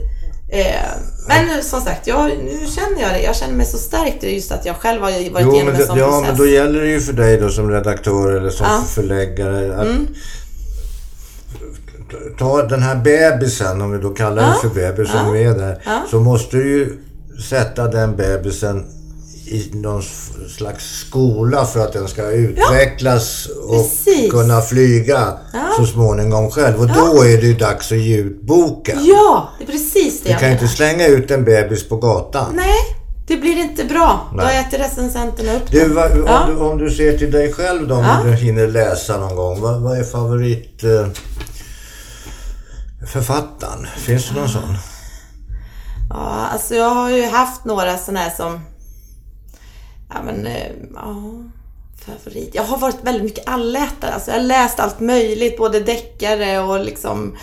[1.29, 3.21] men som sagt, jag, nu känner jag det.
[3.23, 5.99] Jag känner mig så stärkt just att jag själv har varit Jo, igenom en sån
[5.99, 6.29] ja, process.
[6.29, 8.83] men då gäller det ju för dig då som redaktör eller som Ja.
[8.89, 10.07] förläggare att Mm.
[12.39, 15.83] ta den här bebisen, om vi då kallar det för bebis, som är där.
[15.85, 16.03] Ja.
[16.11, 16.99] Så måste du ju
[17.51, 18.85] sätta den bebisen
[19.47, 20.03] i någon
[20.57, 24.31] slags skola för att den ska utvecklas och precis.
[24.31, 25.33] kunna flyga
[25.79, 26.81] så småningom själv.
[26.81, 28.99] Och då är det ju dags att ge ut boken.
[29.05, 30.63] Ja, det är precis det Du jag kan ju menar.
[30.65, 32.53] inte slänga ut en bebis på gatan.
[32.57, 32.75] Nej,
[33.27, 34.29] det blir inte bra.
[34.31, 34.59] Då Nej.
[34.69, 36.45] äter recensenterna upp Du, vad, om, Ja.
[36.49, 38.21] du, om du ser till dig själv då, om Ja.
[38.25, 39.61] du hinner läsa någon gång.
[39.61, 41.07] Vad, vad är favorit eh,
[43.07, 43.87] författaren?
[43.97, 44.77] Finns det någon sån?
[46.11, 48.61] Ja, alltså jag har ju haft några sådana här som...
[50.15, 50.47] Ja, men...
[50.47, 51.23] eh, Ja,
[52.07, 52.51] favorit.
[52.55, 54.13] Jag har varit väldigt mycket allätare.
[54.15, 57.37] Alltså jag har läst allt möjligt, både deckare och liksom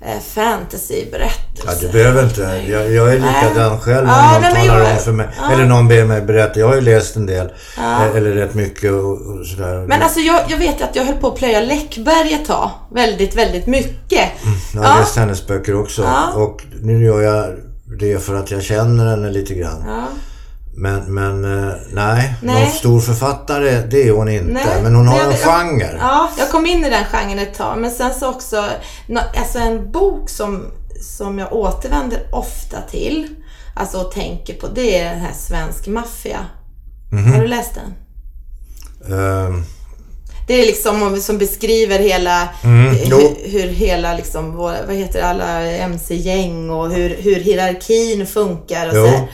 [0.00, 1.66] eh, fantasyberättelser.
[1.66, 2.40] Ja, du behöver inte.
[2.72, 5.28] Jag, jag är likadan själv om Ja, någon nej, talar jag- om för mig.
[5.40, 5.52] ja.
[5.52, 6.60] Eller någon ber mig berätta.
[6.60, 7.46] Jag har ju läst en del.
[7.78, 9.86] eh, Eller rätt mycket och, och sådär.
[9.88, 12.70] Men alltså jag, jag vet ju att jag höll på att plöja Läckberg ett tag.
[12.92, 14.28] Väldigt, väldigt mycket.
[14.74, 16.02] jag har läst hennes böcker också.
[16.02, 16.32] Ja.
[16.34, 17.54] Och nu gör jag
[17.98, 19.84] det för att jag känner henne lite grann.
[20.78, 22.62] Men, men eh, nej, Nej.
[22.64, 24.44] någon stor författare det är hon inte.
[24.52, 25.96] Nej, men hon har men en jag- genre.
[26.00, 27.78] Ja, jag kom in i den genren ett tag.
[27.78, 28.64] Men sen så också,
[29.36, 30.66] alltså en bok som,
[31.02, 33.28] som jag återvänder ofta till,
[33.74, 36.38] alltså och tänker på, det är den här Svensk maffia.
[37.12, 37.32] Mhm.
[37.32, 37.94] Har du läst den?
[39.18, 39.64] Ehm,
[40.46, 43.16] Det är liksom om- som beskriver hela, Mm, jo.
[43.16, 48.96] hur, hur hela liksom, vad heter det, alla MC-gäng och hur, hur hierarkin funkar och
[48.96, 49.04] Jo.
[49.06, 49.26] så här.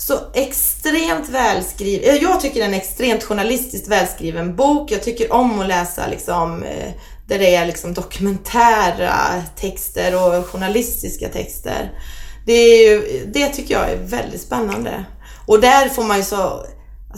[0.00, 2.18] Så extremt välskriven.
[2.22, 4.90] Jag tycker den är extremt journalistiskt välskriven bok.
[4.90, 6.92] Jag tycker om att läsa liksom, eh,
[7.26, 11.90] där det är liksom dokumentära texter och journalistiska texter.
[12.46, 15.04] Det, är ju, det tycker jag är väldigt spännande.
[15.46, 16.66] Och där får man ju så...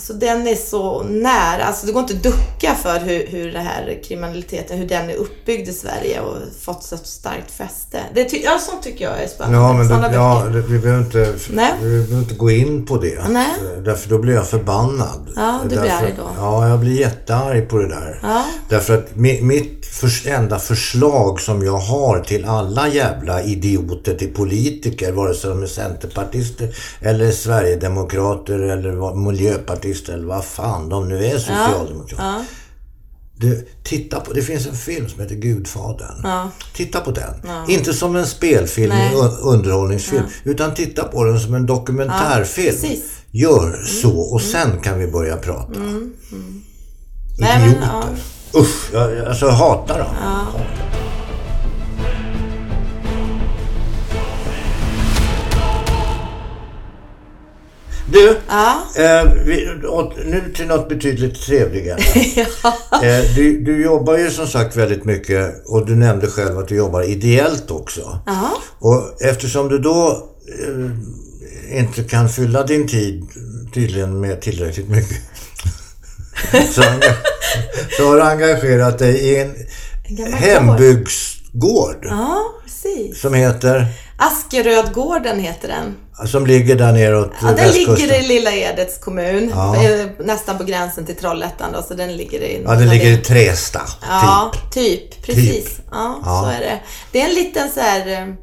[0.01, 1.65] Alltså den är så nära.
[1.65, 5.15] Alltså det går inte att ducka för hur, hur det här kriminaliteten, hur den är
[5.15, 7.99] uppbyggd i Sverige och fått så starkt fäste.
[8.15, 9.59] Det ty- ja, sånt tycker jag är spännande.
[9.59, 11.73] Ja, men det, ja, det, vi, behöver inte, Nej.
[11.81, 13.29] vi behöver inte gå in på det.
[13.29, 13.47] Nej.
[13.85, 15.29] Därför då blir jag förbannad.
[15.37, 16.29] Ja, du blir Därför, arg då.
[16.37, 18.19] Ja, jag blir jättearg på det där.
[18.23, 18.45] Ja.
[18.69, 24.35] Därför att mi, mitt förs- enda förslag som jag har till alla jävla idioter till
[24.35, 26.69] politiker, vare sig de är centerpartister
[27.01, 29.17] eller sverigedemokrater eller vad-
[29.91, 32.25] miljöpartister eller vad fan de nu är, socialdemokrater.
[32.25, 32.45] Ja.
[33.37, 36.21] Du, titta på, det finns en film som heter Gudfadern.
[36.25, 36.51] Ja.
[36.75, 37.35] Titta på den.
[37.69, 42.77] Inte som en spelfilm, un- underhållningsfilm, utan titta på den som en dokumentärfilm.
[42.83, 42.89] Ja.
[43.33, 45.75] Gör så och sen kan vi börja prata.
[45.81, 46.13] Mm,
[47.39, 48.17] Nej, men, Idioter.
[48.57, 50.15] Usch, jag, jag- alltså, jag hatar dem.
[58.13, 58.83] Du, Ja.
[58.97, 62.01] eh, vi, åt- nu till något betydligt trevligare.
[63.03, 66.77] eh, du, du jobbar ju som sagt väldigt mycket och du nämnde själv att du
[66.77, 68.19] jobbar ideellt också.
[68.27, 68.51] Ja.
[68.79, 73.27] Och eftersom du då eh, inte kan fylla din tid
[73.75, 75.17] tydligen med tillräckligt mycket
[76.75, 76.83] så,
[77.97, 79.55] så har du engagerat dig i en
[80.33, 83.21] hembygdsgård Ja, precis.
[83.21, 83.87] som heter
[84.21, 85.97] Askerödgården heter den.
[86.29, 89.53] Som ligger där neråt Ja, den ligger i lilla Edets kommun.
[89.55, 89.77] Ja.
[90.19, 92.63] Nästan på gränsen till Trollhättan då, så den ligger i...
[92.65, 93.81] Ja, den ligger i Trästa.
[94.09, 95.11] Ja, Typ.
[95.11, 95.27] typ.
[95.27, 95.79] Precis.
[95.91, 96.43] Ja, Ja.
[96.45, 96.81] så är det.
[97.13, 98.35] Det är en liten så här, eh,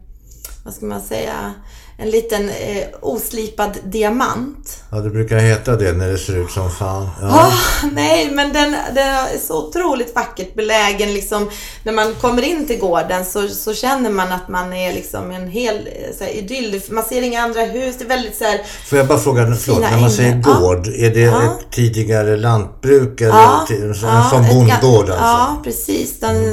[0.66, 1.54] vad ska man säga,
[2.00, 4.84] en liten eh, oslipad diamant.
[4.92, 7.10] Ja, det brukar heta det när det ser ut som fan.
[7.22, 7.28] Ja.
[7.30, 7.54] Ah,
[7.92, 11.14] nej, men den, den är så otroligt vackert belägen.
[11.14, 11.50] Liksom,
[11.84, 15.48] när man kommer in till gården så, så känner man att man är liksom en
[15.48, 16.82] hel eh, så här, idyll.
[16.90, 17.96] Man ser inga andra hus.
[18.00, 21.10] Det är väldigt så här, Får jag bara fråga, förlåt, när man säger gård, är
[21.10, 21.44] det Ja.
[21.44, 25.14] ett tidigare lantbruk eller Ja, en sån, ja, bondgård alltså?
[25.24, 26.20] Ja, precis.
[26.20, 26.44] Den,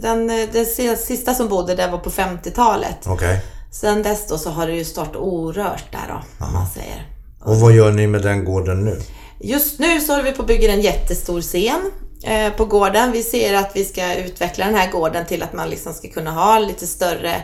[0.00, 2.98] den, den sista som bodde där var på 50-talet.
[3.06, 3.40] Okej.
[3.80, 7.06] Sen dess då så har det ju stått orört där då, om man säger.
[7.44, 9.00] Och vad gör ni med den gården nu?
[9.40, 11.90] Just nu så håller vi på att bygga en jättestor scen
[12.24, 13.12] eh, på gården.
[13.12, 16.30] Vi ser att vi ska utveckla den här gården till att man liksom ska kunna
[16.30, 17.34] ha lite större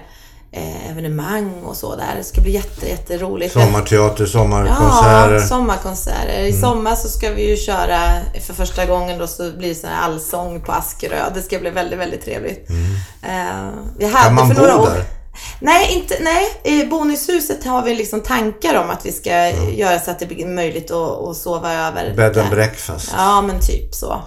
[0.53, 2.15] eh, evenemang och så där.
[2.19, 3.53] Det ska bli jätte, jätteroligt.
[3.53, 5.35] Sommarteater, sommarkonserter?
[5.35, 6.45] Ja, sommarkonserter.
[6.45, 8.01] I sommar så ska vi ju köra,
[8.47, 11.31] för första gången då så blir det sån allsång på Askerö.
[11.35, 12.71] Det ska bli väldigt, väldigt trevligt.
[13.23, 14.87] Eh, vi hade Kan man för bo några år...
[14.87, 15.20] där?
[15.61, 19.31] Nej, inte, nej, i boningshuset har vi liksom tankar om att vi ska
[19.71, 22.15] göra så att det blir möjligt att, att sova över.
[22.17, 23.11] Bed and breakfast?
[23.17, 24.23] Ja, men typ så.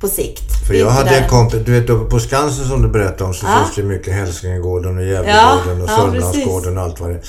[0.00, 0.42] På sikt.
[0.68, 3.34] För jag hade där- en kompis, du vet uppe på Skansen som du berättade om
[3.34, 3.64] så Ja.
[3.64, 7.20] finns det mycket Hälsingegården och Gävlegården och Ja, ja, Sörmlandsgården och allt vad det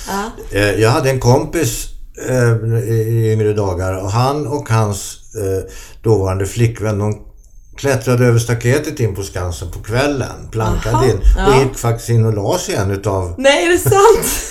[0.52, 0.74] är.
[0.74, 1.86] Eh, Jag hade en kompis
[2.30, 5.72] eh, i yngre dagar och han och hans eh,
[6.04, 7.23] dåvarande flickvän de
[7.78, 11.62] klättrade över staketet in på Skansen på kvällen, plankade Aha, in och ja.
[11.64, 14.50] gick faktiskt in och la sig i en utav Nej, är det sant?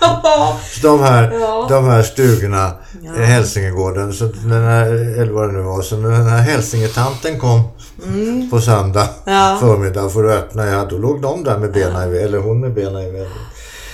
[0.82, 1.66] de här, Ja.
[1.70, 2.70] de här stugorna
[3.18, 4.12] i Hälsingegården.
[4.12, 4.86] Så den här,
[5.20, 7.62] eller vad det nu var, så när den här hälsingetanten kom
[8.50, 9.38] på söndag Mm.
[9.38, 9.56] Ja.
[9.60, 12.60] förmiddag för att öppna, ja då låg de där med benen i vädret, eller hon
[12.60, 13.32] med benen i vädret.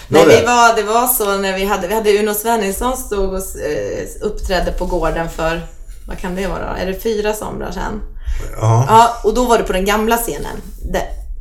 [0.08, 3.38] Nej, vi var, det var så när vi hade, vi hade Uno Svenningsson stod och
[3.40, 5.66] eh, uppträdde på gården för,
[6.08, 6.76] vad kan det vara?
[6.78, 8.00] Är det fyra somrar sedan?
[8.60, 8.84] Ja.
[8.88, 10.56] Ja, och då var det på den gamla scenen.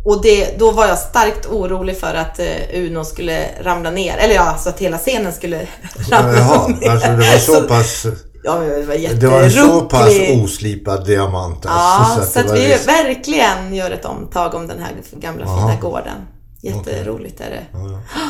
[0.06, 4.17] Och det, då var jag starkt orolig för att eh, Uno skulle ramla ner.
[4.17, 5.58] Eller ja, så att hela scenen skulle
[6.12, 6.89] ramla Jaha, ner.
[6.89, 8.06] alltså det var så pass...
[8.43, 10.43] Ja, det var Det var en så pass jätteroligt.
[10.43, 12.88] oslipad diamant Ja, alltså, så det att vi risk.
[12.88, 15.56] verkligen gör ett omtag om den här gamla Ja.
[15.58, 16.15] fina gården.
[16.62, 17.63] Jätteroligt är det.
[17.73, 17.80] Ja,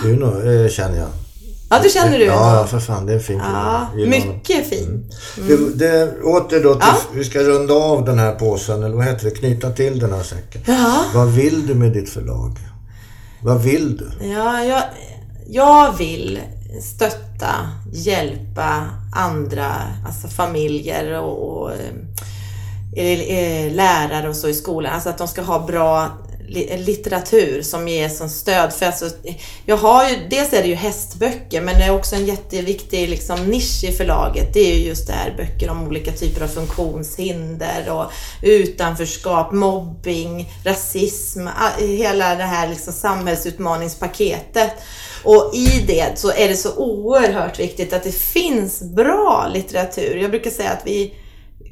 [0.04, 0.10] ja.
[0.10, 0.26] Uno
[0.65, 1.08] eh, känner jag.
[1.70, 2.26] Ja, du känner du?
[2.26, 5.12] Ja, för fan, det är en fin Ja, mycket fin.
[5.48, 6.96] Det, det, åter då till, Ja.
[7.14, 10.24] vi ska runda av den här påsen, eller vad heter det, knyta till den här
[10.24, 10.62] säcken.
[10.66, 11.04] Ja.
[11.14, 12.58] Vad vill du med ditt förlag?
[13.42, 14.28] Vad vill du?
[14.28, 14.84] Ja, jag,
[15.48, 16.40] jag vill
[16.96, 17.52] stötta,
[17.94, 19.72] hjälpa andra,
[20.08, 21.72] alltså familjer och, och
[22.96, 24.94] eh, eh, lärare och så i skolan.
[24.94, 26.08] Alltså att de ska ha bra
[26.78, 28.74] litteratur som ger som stöd.
[28.74, 29.10] För alltså,
[29.66, 33.46] jag har ju, dels är det ju hästböcker men det är också en jätteviktig liksom,
[33.46, 34.54] nisch i förlaget.
[34.54, 40.52] Det är ju just det här böcker om olika typer av funktionshinder och utanförskap, mobbing,
[40.66, 41.48] rasism,
[41.80, 44.72] hela det här liksom samhällsutmaningspaketet.
[45.24, 50.16] Och i det så är det så oerhört viktigt att det finns bra litteratur.
[50.16, 51.14] Jag brukar säga att vi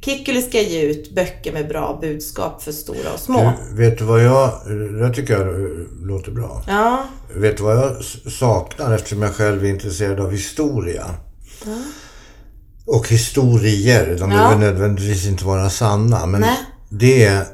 [0.02, 3.54] Kikkeli ska ge ut böcker med bra budskap för stora och små.
[3.70, 4.52] Du, vet du vad jag,
[5.00, 5.70] jag tycker jag eh,
[6.02, 6.64] låter bra.
[6.68, 11.06] Ja, Vet du vad jag saknar eftersom jag själv är intresserad av historia?
[12.86, 14.38] Och historier, de Ja.
[14.38, 16.26] behöver nödvändigtvis inte vara sanna.
[16.26, 16.58] Men Nej.
[16.90, 17.46] det är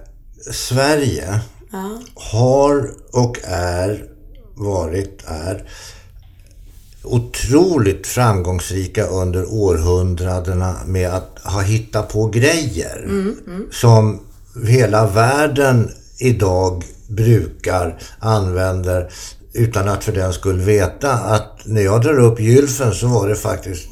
[0.52, 1.40] Sverige
[1.72, 4.06] ja, har och är,
[4.56, 5.70] varit, är
[7.04, 13.08] otroligt framgångsrika under århundradena med att ha hittat på grejer
[13.72, 14.20] som
[14.66, 19.10] hela världen idag brukar, använder
[19.54, 23.36] utan att för den skull veta att när jag drar upp gylfen så var det
[23.36, 23.88] faktiskt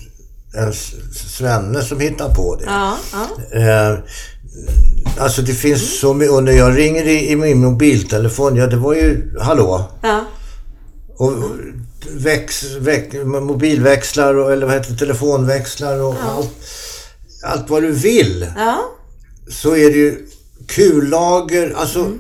[0.54, 0.74] en
[1.14, 2.66] svenne som hittade på det.
[2.66, 3.60] ja, ja.
[3.60, 4.00] Eh,
[5.18, 6.34] alltså det finns så mycket.
[6.34, 9.90] Och när jag ringer i, i min mobiltelefon, ja det var ju, hallå.
[10.02, 10.26] ja.
[11.18, 11.34] Och
[12.12, 16.52] väx, väx, mobilväxlar och, eller vad heter det, telefonväxlar och allt,
[17.44, 18.48] allt vad du vill.
[18.58, 18.92] ja.
[19.50, 20.28] Så är det ju
[20.68, 22.12] kullager, alltså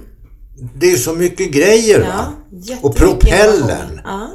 [0.76, 2.08] det är så mycket grejer ja.
[2.08, 2.34] va.
[2.82, 2.96] Och.
[4.04, 4.30] Ja.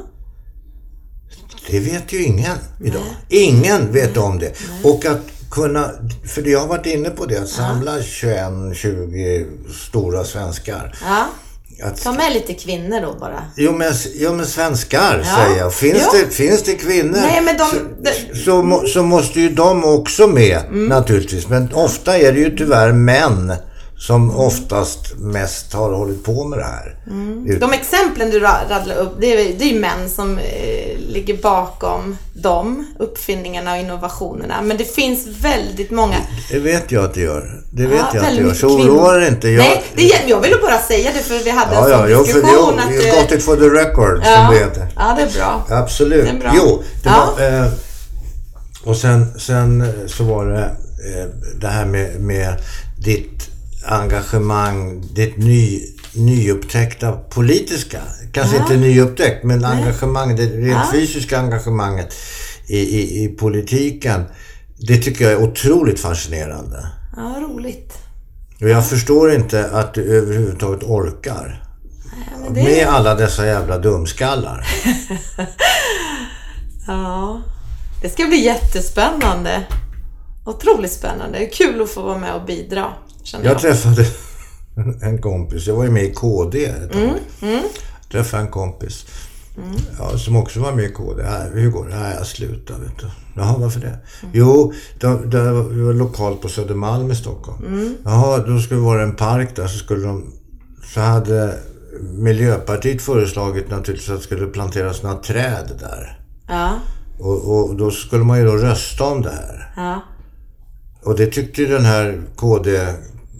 [1.69, 3.03] Det vet ju ingen idag.
[3.29, 4.53] Ingen vet om det.
[4.83, 5.91] Och att kunna,
[6.25, 9.45] för jag har varit inne på det, att samla 21-20
[9.87, 10.97] stora svenskar.
[11.01, 11.27] ja.
[11.83, 13.43] Att, Ta med lite kvinnor då bara.
[13.55, 15.35] jo, men, jo men svenskar Ja.
[15.45, 15.73] säger jag.
[15.73, 16.19] Finns, Ja.
[16.19, 20.59] det, finns det kvinnor Nej, men de- så, så, så måste ju de också med
[20.67, 20.85] Mm.
[20.85, 21.47] naturligtvis.
[21.47, 23.53] Men ofta är det ju tyvärr män
[23.99, 26.95] som oftast mest har hållit på med det här.
[27.47, 31.37] Ut- De exemplen du ra- raddlar upp, det är, det är män som eh, ligger
[31.37, 34.61] bakom de uppfinningarna och innovationerna.
[34.61, 36.15] Men det finns väldigt många...
[36.51, 37.61] Det vet jag att det gör.
[37.71, 38.53] Det vet jag att det gör.
[38.53, 39.49] Så oroa dig inte.
[39.49, 42.09] Jag, Nej, det, jag ville bara säga det för vi hade ja, en ja, sån
[42.09, 42.73] jo, för, diskussion.
[42.77, 44.87] jo, att, you eh, got it for the record, som ja, det heter.
[44.95, 45.65] ja, det är bra.
[45.77, 46.23] Absolut.
[46.25, 46.51] Det är bra.
[46.55, 47.33] Jo, det Ja.
[47.37, 47.47] var...
[47.59, 47.67] Eh,
[48.83, 51.25] och sen, sen så var det eh,
[51.61, 52.53] det här med, med
[53.05, 53.49] ditt
[53.87, 55.81] engagemang, ditt ny,
[56.15, 58.61] nyupptäckta politiska, kanske Ja.
[58.61, 60.89] inte nyupptäckt, men engagemang, det rent Ja.
[60.93, 62.13] fysiska engagemanget
[62.67, 64.23] i, i, i politiken.
[64.87, 66.87] Det tycker jag är otroligt fascinerande.
[67.15, 67.93] Ja, roligt.
[68.61, 71.63] Och jag förstår inte att du överhuvudtaget orkar.
[72.43, 74.67] men det- Med alla dessa jävla dumskallar.
[76.87, 77.41] Ja,
[78.01, 79.63] det ska bli jättespännande.
[80.45, 81.39] Otroligt spännande.
[81.39, 82.85] Det kul att få vara med och bidra,
[83.33, 83.45] jag.
[83.45, 84.05] Jag träffade
[85.01, 87.01] en kompis, jag var ju med i KD ett tag.
[87.41, 87.63] Mm,
[88.11, 89.05] Träffade en kompis.
[89.99, 91.23] Ja, som också var med i KD.
[91.23, 91.95] Nej, hur går det?
[91.99, 93.05] Nej, jag slutar vet du.
[93.35, 93.97] Jaha, varför det?
[94.33, 97.65] Jo, det, det var lokalt på Södermalm i Stockholm.
[97.65, 97.95] Mm.
[98.03, 100.33] Jaha, då skulle det vara en park där så skulle de...
[100.93, 101.59] Så hade
[102.01, 106.19] Miljöpartiet föreslagit naturligtvis att det skulle planteras några träd där.
[106.47, 106.79] Ja,
[107.19, 109.73] Och, och då skulle man ju då rösta om det här.
[109.75, 110.01] ja.
[111.03, 112.21] Och det tyckte ju den här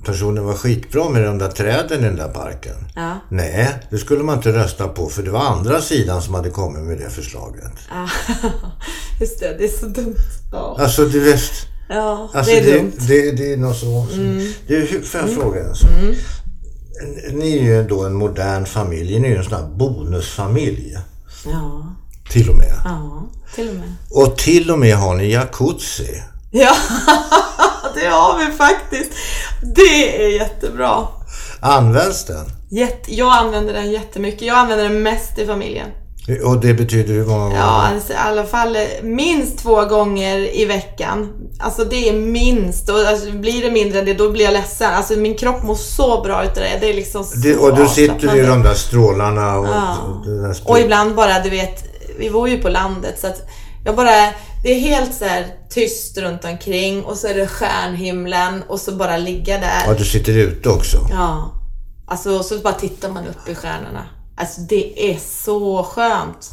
[0.08, 2.76] KD-personen var skitbra med de där träden i den där parken.
[2.96, 3.20] Ja.
[3.30, 6.84] Nej, det skulle man inte rösta på för det var andra sidan som hade kommit
[6.84, 7.72] med det förslaget.
[7.90, 8.10] ja.
[9.20, 10.16] Just det, det är så dumt.
[10.52, 11.42] Ja, Alltså du vet,
[11.90, 12.92] ja alltså, det är dumt.
[13.08, 14.08] Det, det är något så...
[14.14, 14.54] Mm.
[14.68, 15.90] Det, hur, får jag fråga en sak?
[17.32, 20.98] Ni är ju då en modern familj, ni är ju en sån här bonusfamilj.
[21.46, 21.96] Ja,
[22.30, 22.74] Till och med.
[22.86, 23.94] ja, till och med.
[24.10, 26.24] Och till och med har ni jacuzzi.
[26.52, 26.76] Ja,
[27.96, 29.12] det har vi faktiskt.
[29.62, 31.08] Det är jättebra.
[31.60, 32.46] Används den?
[32.70, 34.42] Jätte, jag använder den jättemycket.
[34.42, 35.88] Jag använder den mest i familjen.
[36.46, 37.58] Och det betyder hur många gånger?
[37.58, 41.34] Ja, alltså, i alla fall eh, minst två gånger i veckan.
[41.60, 42.90] Alltså det är minst.
[42.90, 44.94] Och alltså, blir det mindre än det, då blir jag ledsen.
[44.94, 46.78] Alltså min kropp mår så bra utav det.
[46.82, 49.98] Det är liksom så Det, och du sitter i de där strålarna och, Ja.
[50.64, 51.84] och Och ibland bara, du vet,
[52.20, 53.42] vi bor ju på landet så att
[53.86, 54.30] jag bara,
[54.68, 55.26] det är helt så
[55.70, 59.84] tyst runt omkring och så är det stjärnhimlen och så bara ligga där.
[59.86, 61.08] Ja, du sitter ute också.
[61.10, 61.52] Ja.
[62.08, 64.06] Alltså, så bara tittar man upp i stjärnorna.
[64.38, 66.52] Alltså det är så skönt.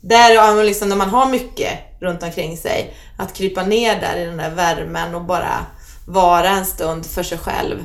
[0.00, 1.70] Där har man liksom, när man har mycket
[2.00, 5.66] runt omkring sig, att krypa ner där i den där värmen och bara
[6.06, 7.78] vara en stund för sig själv.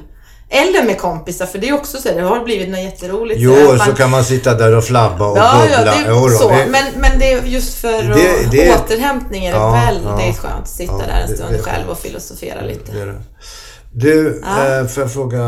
[0.50, 3.40] Eller med kompisar, för det är också så, det har blivit något jätteroligt.
[3.42, 5.92] Jo, så man- kan man sitta där och flabba och Ja, ja, bubbla.
[5.92, 6.50] det Jo så.
[6.50, 10.42] det- Men, men det är just för Det- det- återhämtning är det Ja, väldigt ja.
[10.42, 12.92] skönt att sitta Ja, där en stund själv och filosofera lite.
[13.92, 14.80] Du, Ja.
[14.80, 15.40] eh, får jag fråga,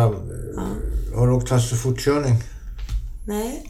[1.15, 2.43] har du åkt fast för fortkörning?
[3.27, 3.63] Nej.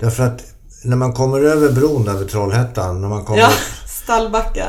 [0.00, 0.40] Därför att
[0.84, 3.50] när man kommer över bron över Trollhättan, när man kommer, Ja,
[4.04, 4.64] Stallbacka.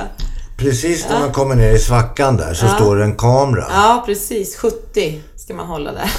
[0.58, 3.66] precis när man kommer ner i svackan där så står det en kamera.
[3.70, 4.56] Ja, precis.
[4.58, 6.12] 70 ska man hålla där.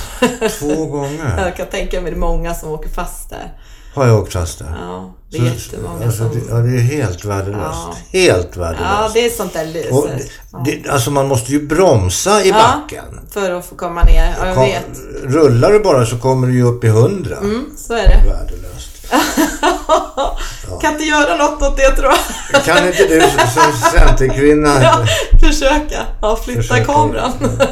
[0.58, 3.52] Två gånger Jag kan tänka mig det är många som åker fast där.
[3.94, 4.76] har jag åkt fast där.
[4.82, 6.28] Ja, det är Så- jättemånga alltså, som...
[6.34, 7.62] det, ja, det är helt värdelöst.
[7.86, 7.96] Ja.
[8.12, 8.84] Helt värdelöst.
[8.98, 10.20] Ja, det är sånt där lyser.
[10.64, 12.54] Det, det, alltså man måste ju bromsa i Ja.
[12.54, 13.04] backen.
[13.30, 14.34] För att få komma ner.
[14.40, 14.86] Ja, jag Kom, vet.
[15.34, 17.36] rullar du bara så kommer du ju upp i hundra.
[17.36, 18.30] Mm, så är det.
[18.30, 18.90] Värdelöst.
[20.82, 22.12] Kan inte göra något åt det tror
[22.52, 22.64] jag.
[22.64, 24.68] Kan inte du som centerkvinna...
[24.82, 25.06] Ja,
[25.40, 26.00] försöka.
[26.22, 26.84] Ja, flytta Försöka.
[26.84, 27.32] kameran.
[27.40, 27.66] Ja,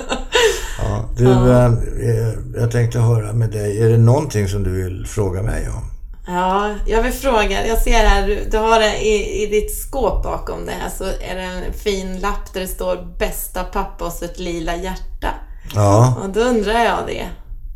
[1.16, 3.82] du, eh, jag tänkte höra med dig.
[3.82, 5.90] Är det någonting som du vill fråga mig om?
[6.26, 7.66] Ja, jag vill fråga.
[7.66, 11.34] Jag ser här, du, har det i, i ditt skåp bakom det här så är
[11.34, 15.34] det en fin lapp där det står bästa pappa och så ett lila hjärta.
[15.74, 17.28] Ja, Och då undrar jag det.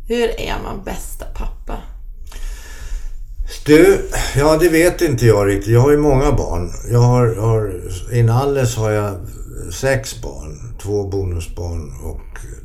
[0.07, 1.77] Hur är man bästa pappa?
[3.65, 5.73] du, ja det vet inte jag riktigt.
[5.73, 6.71] Jag har ju många barn.
[6.91, 7.81] Jag har, har
[8.13, 9.15] inalles har jag
[9.73, 10.73] sex barn.
[10.81, 12.58] Två bonusbarn och eh,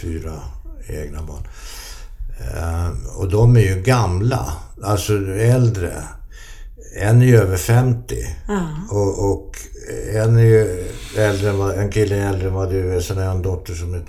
[0.00, 0.40] fyra
[0.88, 1.42] egna barn.
[2.40, 6.02] Eh, och de är ju gamla, alltså äldre.
[6.96, 8.16] En är ju över 50
[8.90, 9.56] och, och
[10.12, 10.84] en är ju
[11.16, 13.00] äldre en kille är äldre än vad du är.
[13.00, 14.02] Sen har jag en dotter som är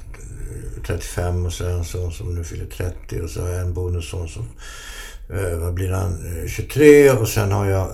[0.87, 4.27] 35 och så en son som nu fyller 30 och så har jag en bonusson
[4.27, 4.49] som,
[5.29, 7.89] eh, vad blir han, Eh, 23 och sen har jag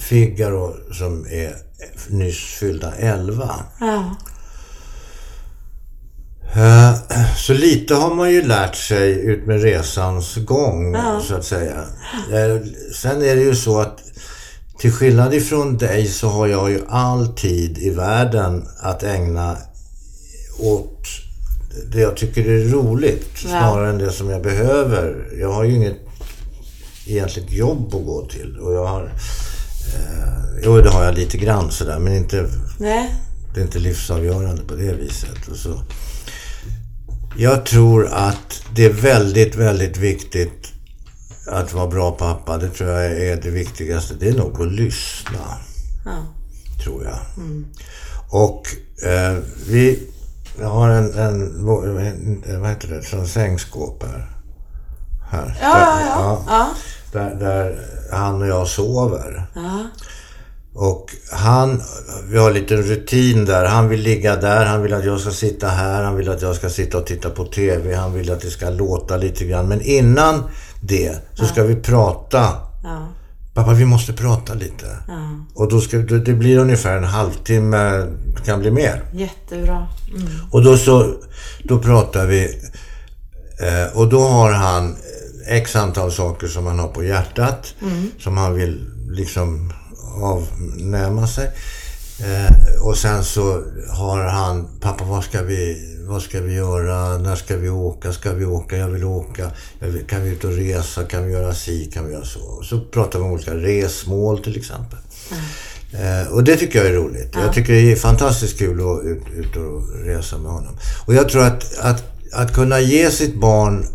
[0.00, 1.56] Figaro som är
[2.08, 3.50] nyss fyllda 11.
[3.80, 4.16] Ja.
[6.54, 6.94] Eh,
[7.36, 10.96] Så lite har man ju lärt sig ut med resans gång,
[11.28, 11.84] så att säga.
[12.32, 12.60] Eh,
[12.94, 13.98] Sen är det ju så att
[14.78, 19.56] till skillnad ifrån dig så har jag ju all tid i världen att ägna
[20.58, 21.06] åt
[21.92, 23.48] det jag tycker är roligt Ja.
[23.48, 25.28] snarare än det som jag behöver.
[25.40, 25.96] Jag har ju inget
[27.06, 28.58] egentligt jobb att gå till.
[28.58, 29.02] Och jag har...
[29.02, 32.46] Eh, jo, det har jag lite grann sådär, men inte,
[32.78, 33.14] Nej.
[33.54, 35.48] det är inte livsavgörande på det viset.
[35.50, 35.80] Och så.
[37.36, 40.72] Jag tror att det är väldigt, väldigt viktigt
[41.46, 42.58] att vara bra pappa.
[42.58, 44.14] Det tror jag är det viktigaste.
[44.20, 45.58] Det är nog att lyssna
[46.04, 46.24] Ja.
[46.84, 47.18] tror jag.
[48.30, 48.62] Och
[49.08, 50.08] eh, vi
[50.62, 51.42] har en, en,
[52.46, 54.30] en, vad heter det, sån sängskåp här.
[55.30, 55.58] här.
[55.62, 56.44] Ja, ja, ja.
[56.48, 56.68] ja.
[57.12, 57.78] Där, där
[58.12, 59.46] han och jag sover.
[59.54, 59.86] ja.
[60.74, 61.82] Och han,
[62.30, 63.64] vi har lite rutin där.
[63.64, 66.56] Han vill ligga där, han vill att jag ska sitta här, han vill att jag
[66.56, 69.68] ska sitta och titta på TV, han vill att det ska låta lite grann.
[69.68, 70.42] Men innan
[70.80, 72.48] det så ska vi prata.
[72.82, 73.08] ja.
[73.54, 74.86] Pappa, vi måste prata lite.
[75.08, 75.28] ja.
[75.54, 78.06] Och då ska, det blir ungefär en halvtimme,
[78.36, 79.02] det kan bli mer.
[79.12, 79.86] Jättebra.
[80.16, 80.28] Mm.
[80.50, 81.14] Och då så,
[81.64, 82.44] då pratar vi
[83.60, 84.96] eh, och då har han
[85.46, 87.74] x antal saker som han har på hjärtat.
[88.18, 89.72] Som han vill liksom
[90.20, 91.50] avnäma sig.
[92.20, 97.36] Eh, och sen så har han, pappa vad ska vi, vad ska vi göra, när
[97.36, 100.52] ska vi åka, ska vi åka, jag vill åka, jag vill, kan vi ut och
[100.52, 102.40] resa, kan vi göra si, kan vi göra så.
[102.40, 104.98] Och så pratar vi om olika resmål till exempel.
[105.92, 107.34] Eh, och det tycker jag är roligt.
[107.34, 110.76] Jag tycker det är fantastiskt kul att ut, ut och resa med honom.
[111.06, 113.86] Och jag tror att, att, att kunna ge sitt barn,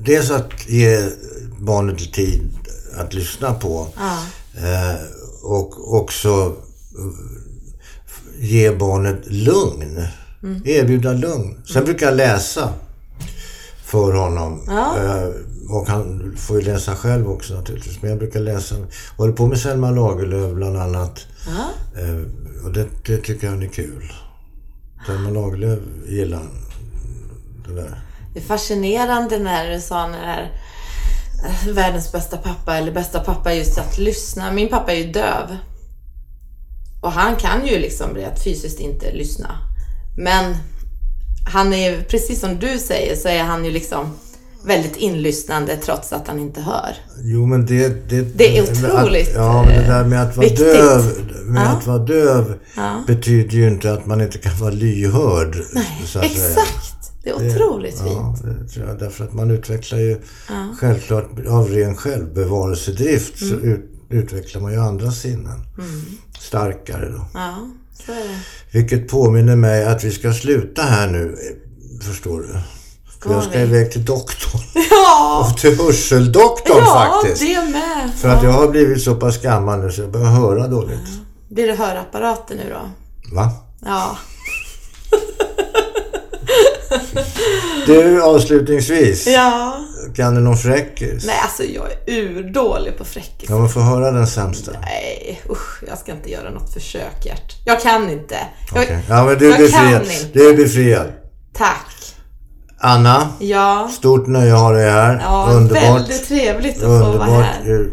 [0.00, 1.08] dels att ge
[1.58, 2.50] barnet tid
[2.96, 3.88] att lyssna på.
[3.96, 4.18] Ja.
[4.54, 5.00] Eh,
[5.42, 6.28] och också
[6.98, 7.14] eh,
[8.38, 10.06] ge barnet lugn.
[10.64, 11.62] Erbjuda lugn.
[11.72, 12.72] Sen brukar jag läsa
[13.84, 14.60] för honom.
[14.66, 14.96] Ja.
[14.98, 15.28] Eh,
[15.70, 18.02] och han får ju läsa själv också naturligtvis.
[18.02, 18.74] Men jag brukar läsa.
[19.16, 21.26] Håller på med Selma Lagerlöf bland annat.
[21.46, 21.68] Ja.
[22.64, 24.12] Och det, det tycker han är kul.
[25.06, 26.42] Selma Lagerlöf gillar
[27.68, 28.00] det där.
[28.34, 30.52] Det är fascinerande när du sa när
[31.72, 34.52] världens bästa pappa eller bästa pappa just att lyssna.
[34.52, 35.56] Min pappa är ju döv.
[37.02, 39.48] Och han kan ju liksom rent fysiskt inte lyssna.
[40.18, 40.56] Men
[41.52, 44.06] han är precis som du säger så är han ju liksom
[44.64, 46.96] väldigt inlyssnande trots att han inte hör.
[47.22, 48.08] Jo men det...
[48.10, 50.66] Det, Det är otroligt, Att, ja, men det där med att vara viktigt.
[50.66, 51.02] döv,
[51.44, 51.68] med Ja.
[51.68, 53.04] att vara döv Ja.
[53.06, 55.56] betyder ju inte att man inte kan vara lyhörd.
[56.06, 56.56] så att säga.
[57.22, 58.10] Det är otroligt fint.
[58.10, 58.98] Ja, det tror jag.
[58.98, 60.20] Därför att man utvecklar ju
[60.80, 63.64] självklart av ren självbevarelsedrift så Mm.
[63.72, 65.60] ut, utvecklar man ju andra sinnen.
[66.40, 67.26] Starkare då.
[67.34, 67.68] Ja,
[68.06, 68.38] så är det.
[68.78, 71.36] Vilket påminner mig att vi ska sluta här nu.
[72.02, 72.48] Förstår du?
[73.22, 74.60] För jag ska iväg till doktorn.
[74.90, 75.48] Ja!
[75.52, 77.40] Och till hörseldoktorn Ja, faktiskt.
[77.42, 78.10] det med!
[78.16, 81.08] För att jag har blivit så pass gammal nu så jag börjar höra dåligt.
[81.48, 82.90] Blir det hörapparater nu då?
[83.36, 83.50] Va?
[83.84, 84.18] Ja.
[87.86, 89.26] Du, avslutningsvis.
[89.26, 89.76] Ja.
[90.16, 91.24] Kan du någon fräckis?
[91.26, 93.50] Nej, alltså jag är urdålig på fräckis.
[93.50, 94.72] Ja, men få höra den sämsta.
[94.80, 97.56] Nej, usch, jag ska inte göra något försök, Gert.
[97.64, 98.36] Jag kan inte.
[98.74, 99.02] Jag.
[99.08, 100.02] Ja, men du är befriad.
[100.32, 101.06] Du är befriad.
[101.54, 101.86] Tack.
[102.82, 103.90] Anna, Ja.
[103.92, 105.20] stort nöje att ha dig här.
[105.24, 105.82] Ja, Underbart.
[105.82, 107.44] väldigt trevligt att få vara Underbart.
[107.64, 107.90] här.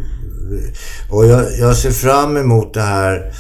[1.12, 3.34] Och jag, jag ser fram emot det här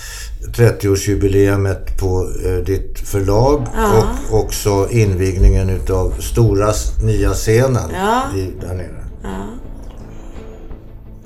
[0.54, 4.04] 30-årsjubileumet på eh, ditt förlag Ja.
[4.32, 6.74] och också invigningen utav stora
[7.04, 8.24] nya scenen Ja.
[8.36, 9.06] i, där nere.
[9.24, 9.46] Ja.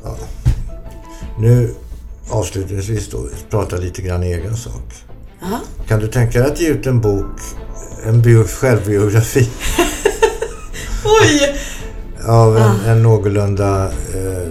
[0.03, 0.15] Ja.
[1.39, 1.74] Nu
[2.30, 4.93] avslutningsvis då, prata lite grann egen sak.
[5.41, 5.59] Ja.
[5.88, 7.39] Kan du tänka dig att ge ut en bok,
[8.05, 9.49] en bio, självbiografi
[11.05, 11.55] Oj!
[12.28, 14.47] av en, en någorlunda eh,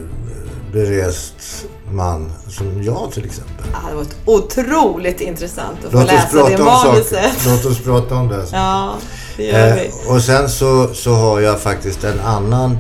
[0.73, 3.67] berest man som jag till exempel?
[3.73, 7.33] Ja, det var otroligt intressant att få läsa det manuset.
[7.47, 8.47] Låt oss prata om det.
[8.53, 8.95] Ja,
[9.37, 9.87] det gör vi.
[9.87, 12.79] Eh, och sen så, så har jag faktiskt en annan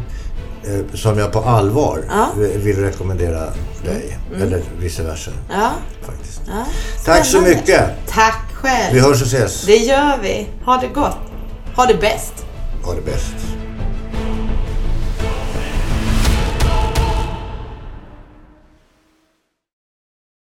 [0.64, 2.28] eh, som jag på allvar Ja.
[2.36, 3.40] vill- rekommendera
[3.84, 4.18] dig.
[4.42, 5.70] Eller vice versa Ja,
[6.06, 6.40] faktiskt.
[6.46, 6.64] ja.
[7.04, 7.90] Tack så mycket.
[8.08, 8.94] Tack själv.
[8.94, 9.62] Vi hörs och ses.
[9.66, 10.46] Det gör vi.
[10.64, 11.16] Ha det gott.
[11.76, 12.32] Ha det bäst.
[12.84, 13.34] Ha det bäst.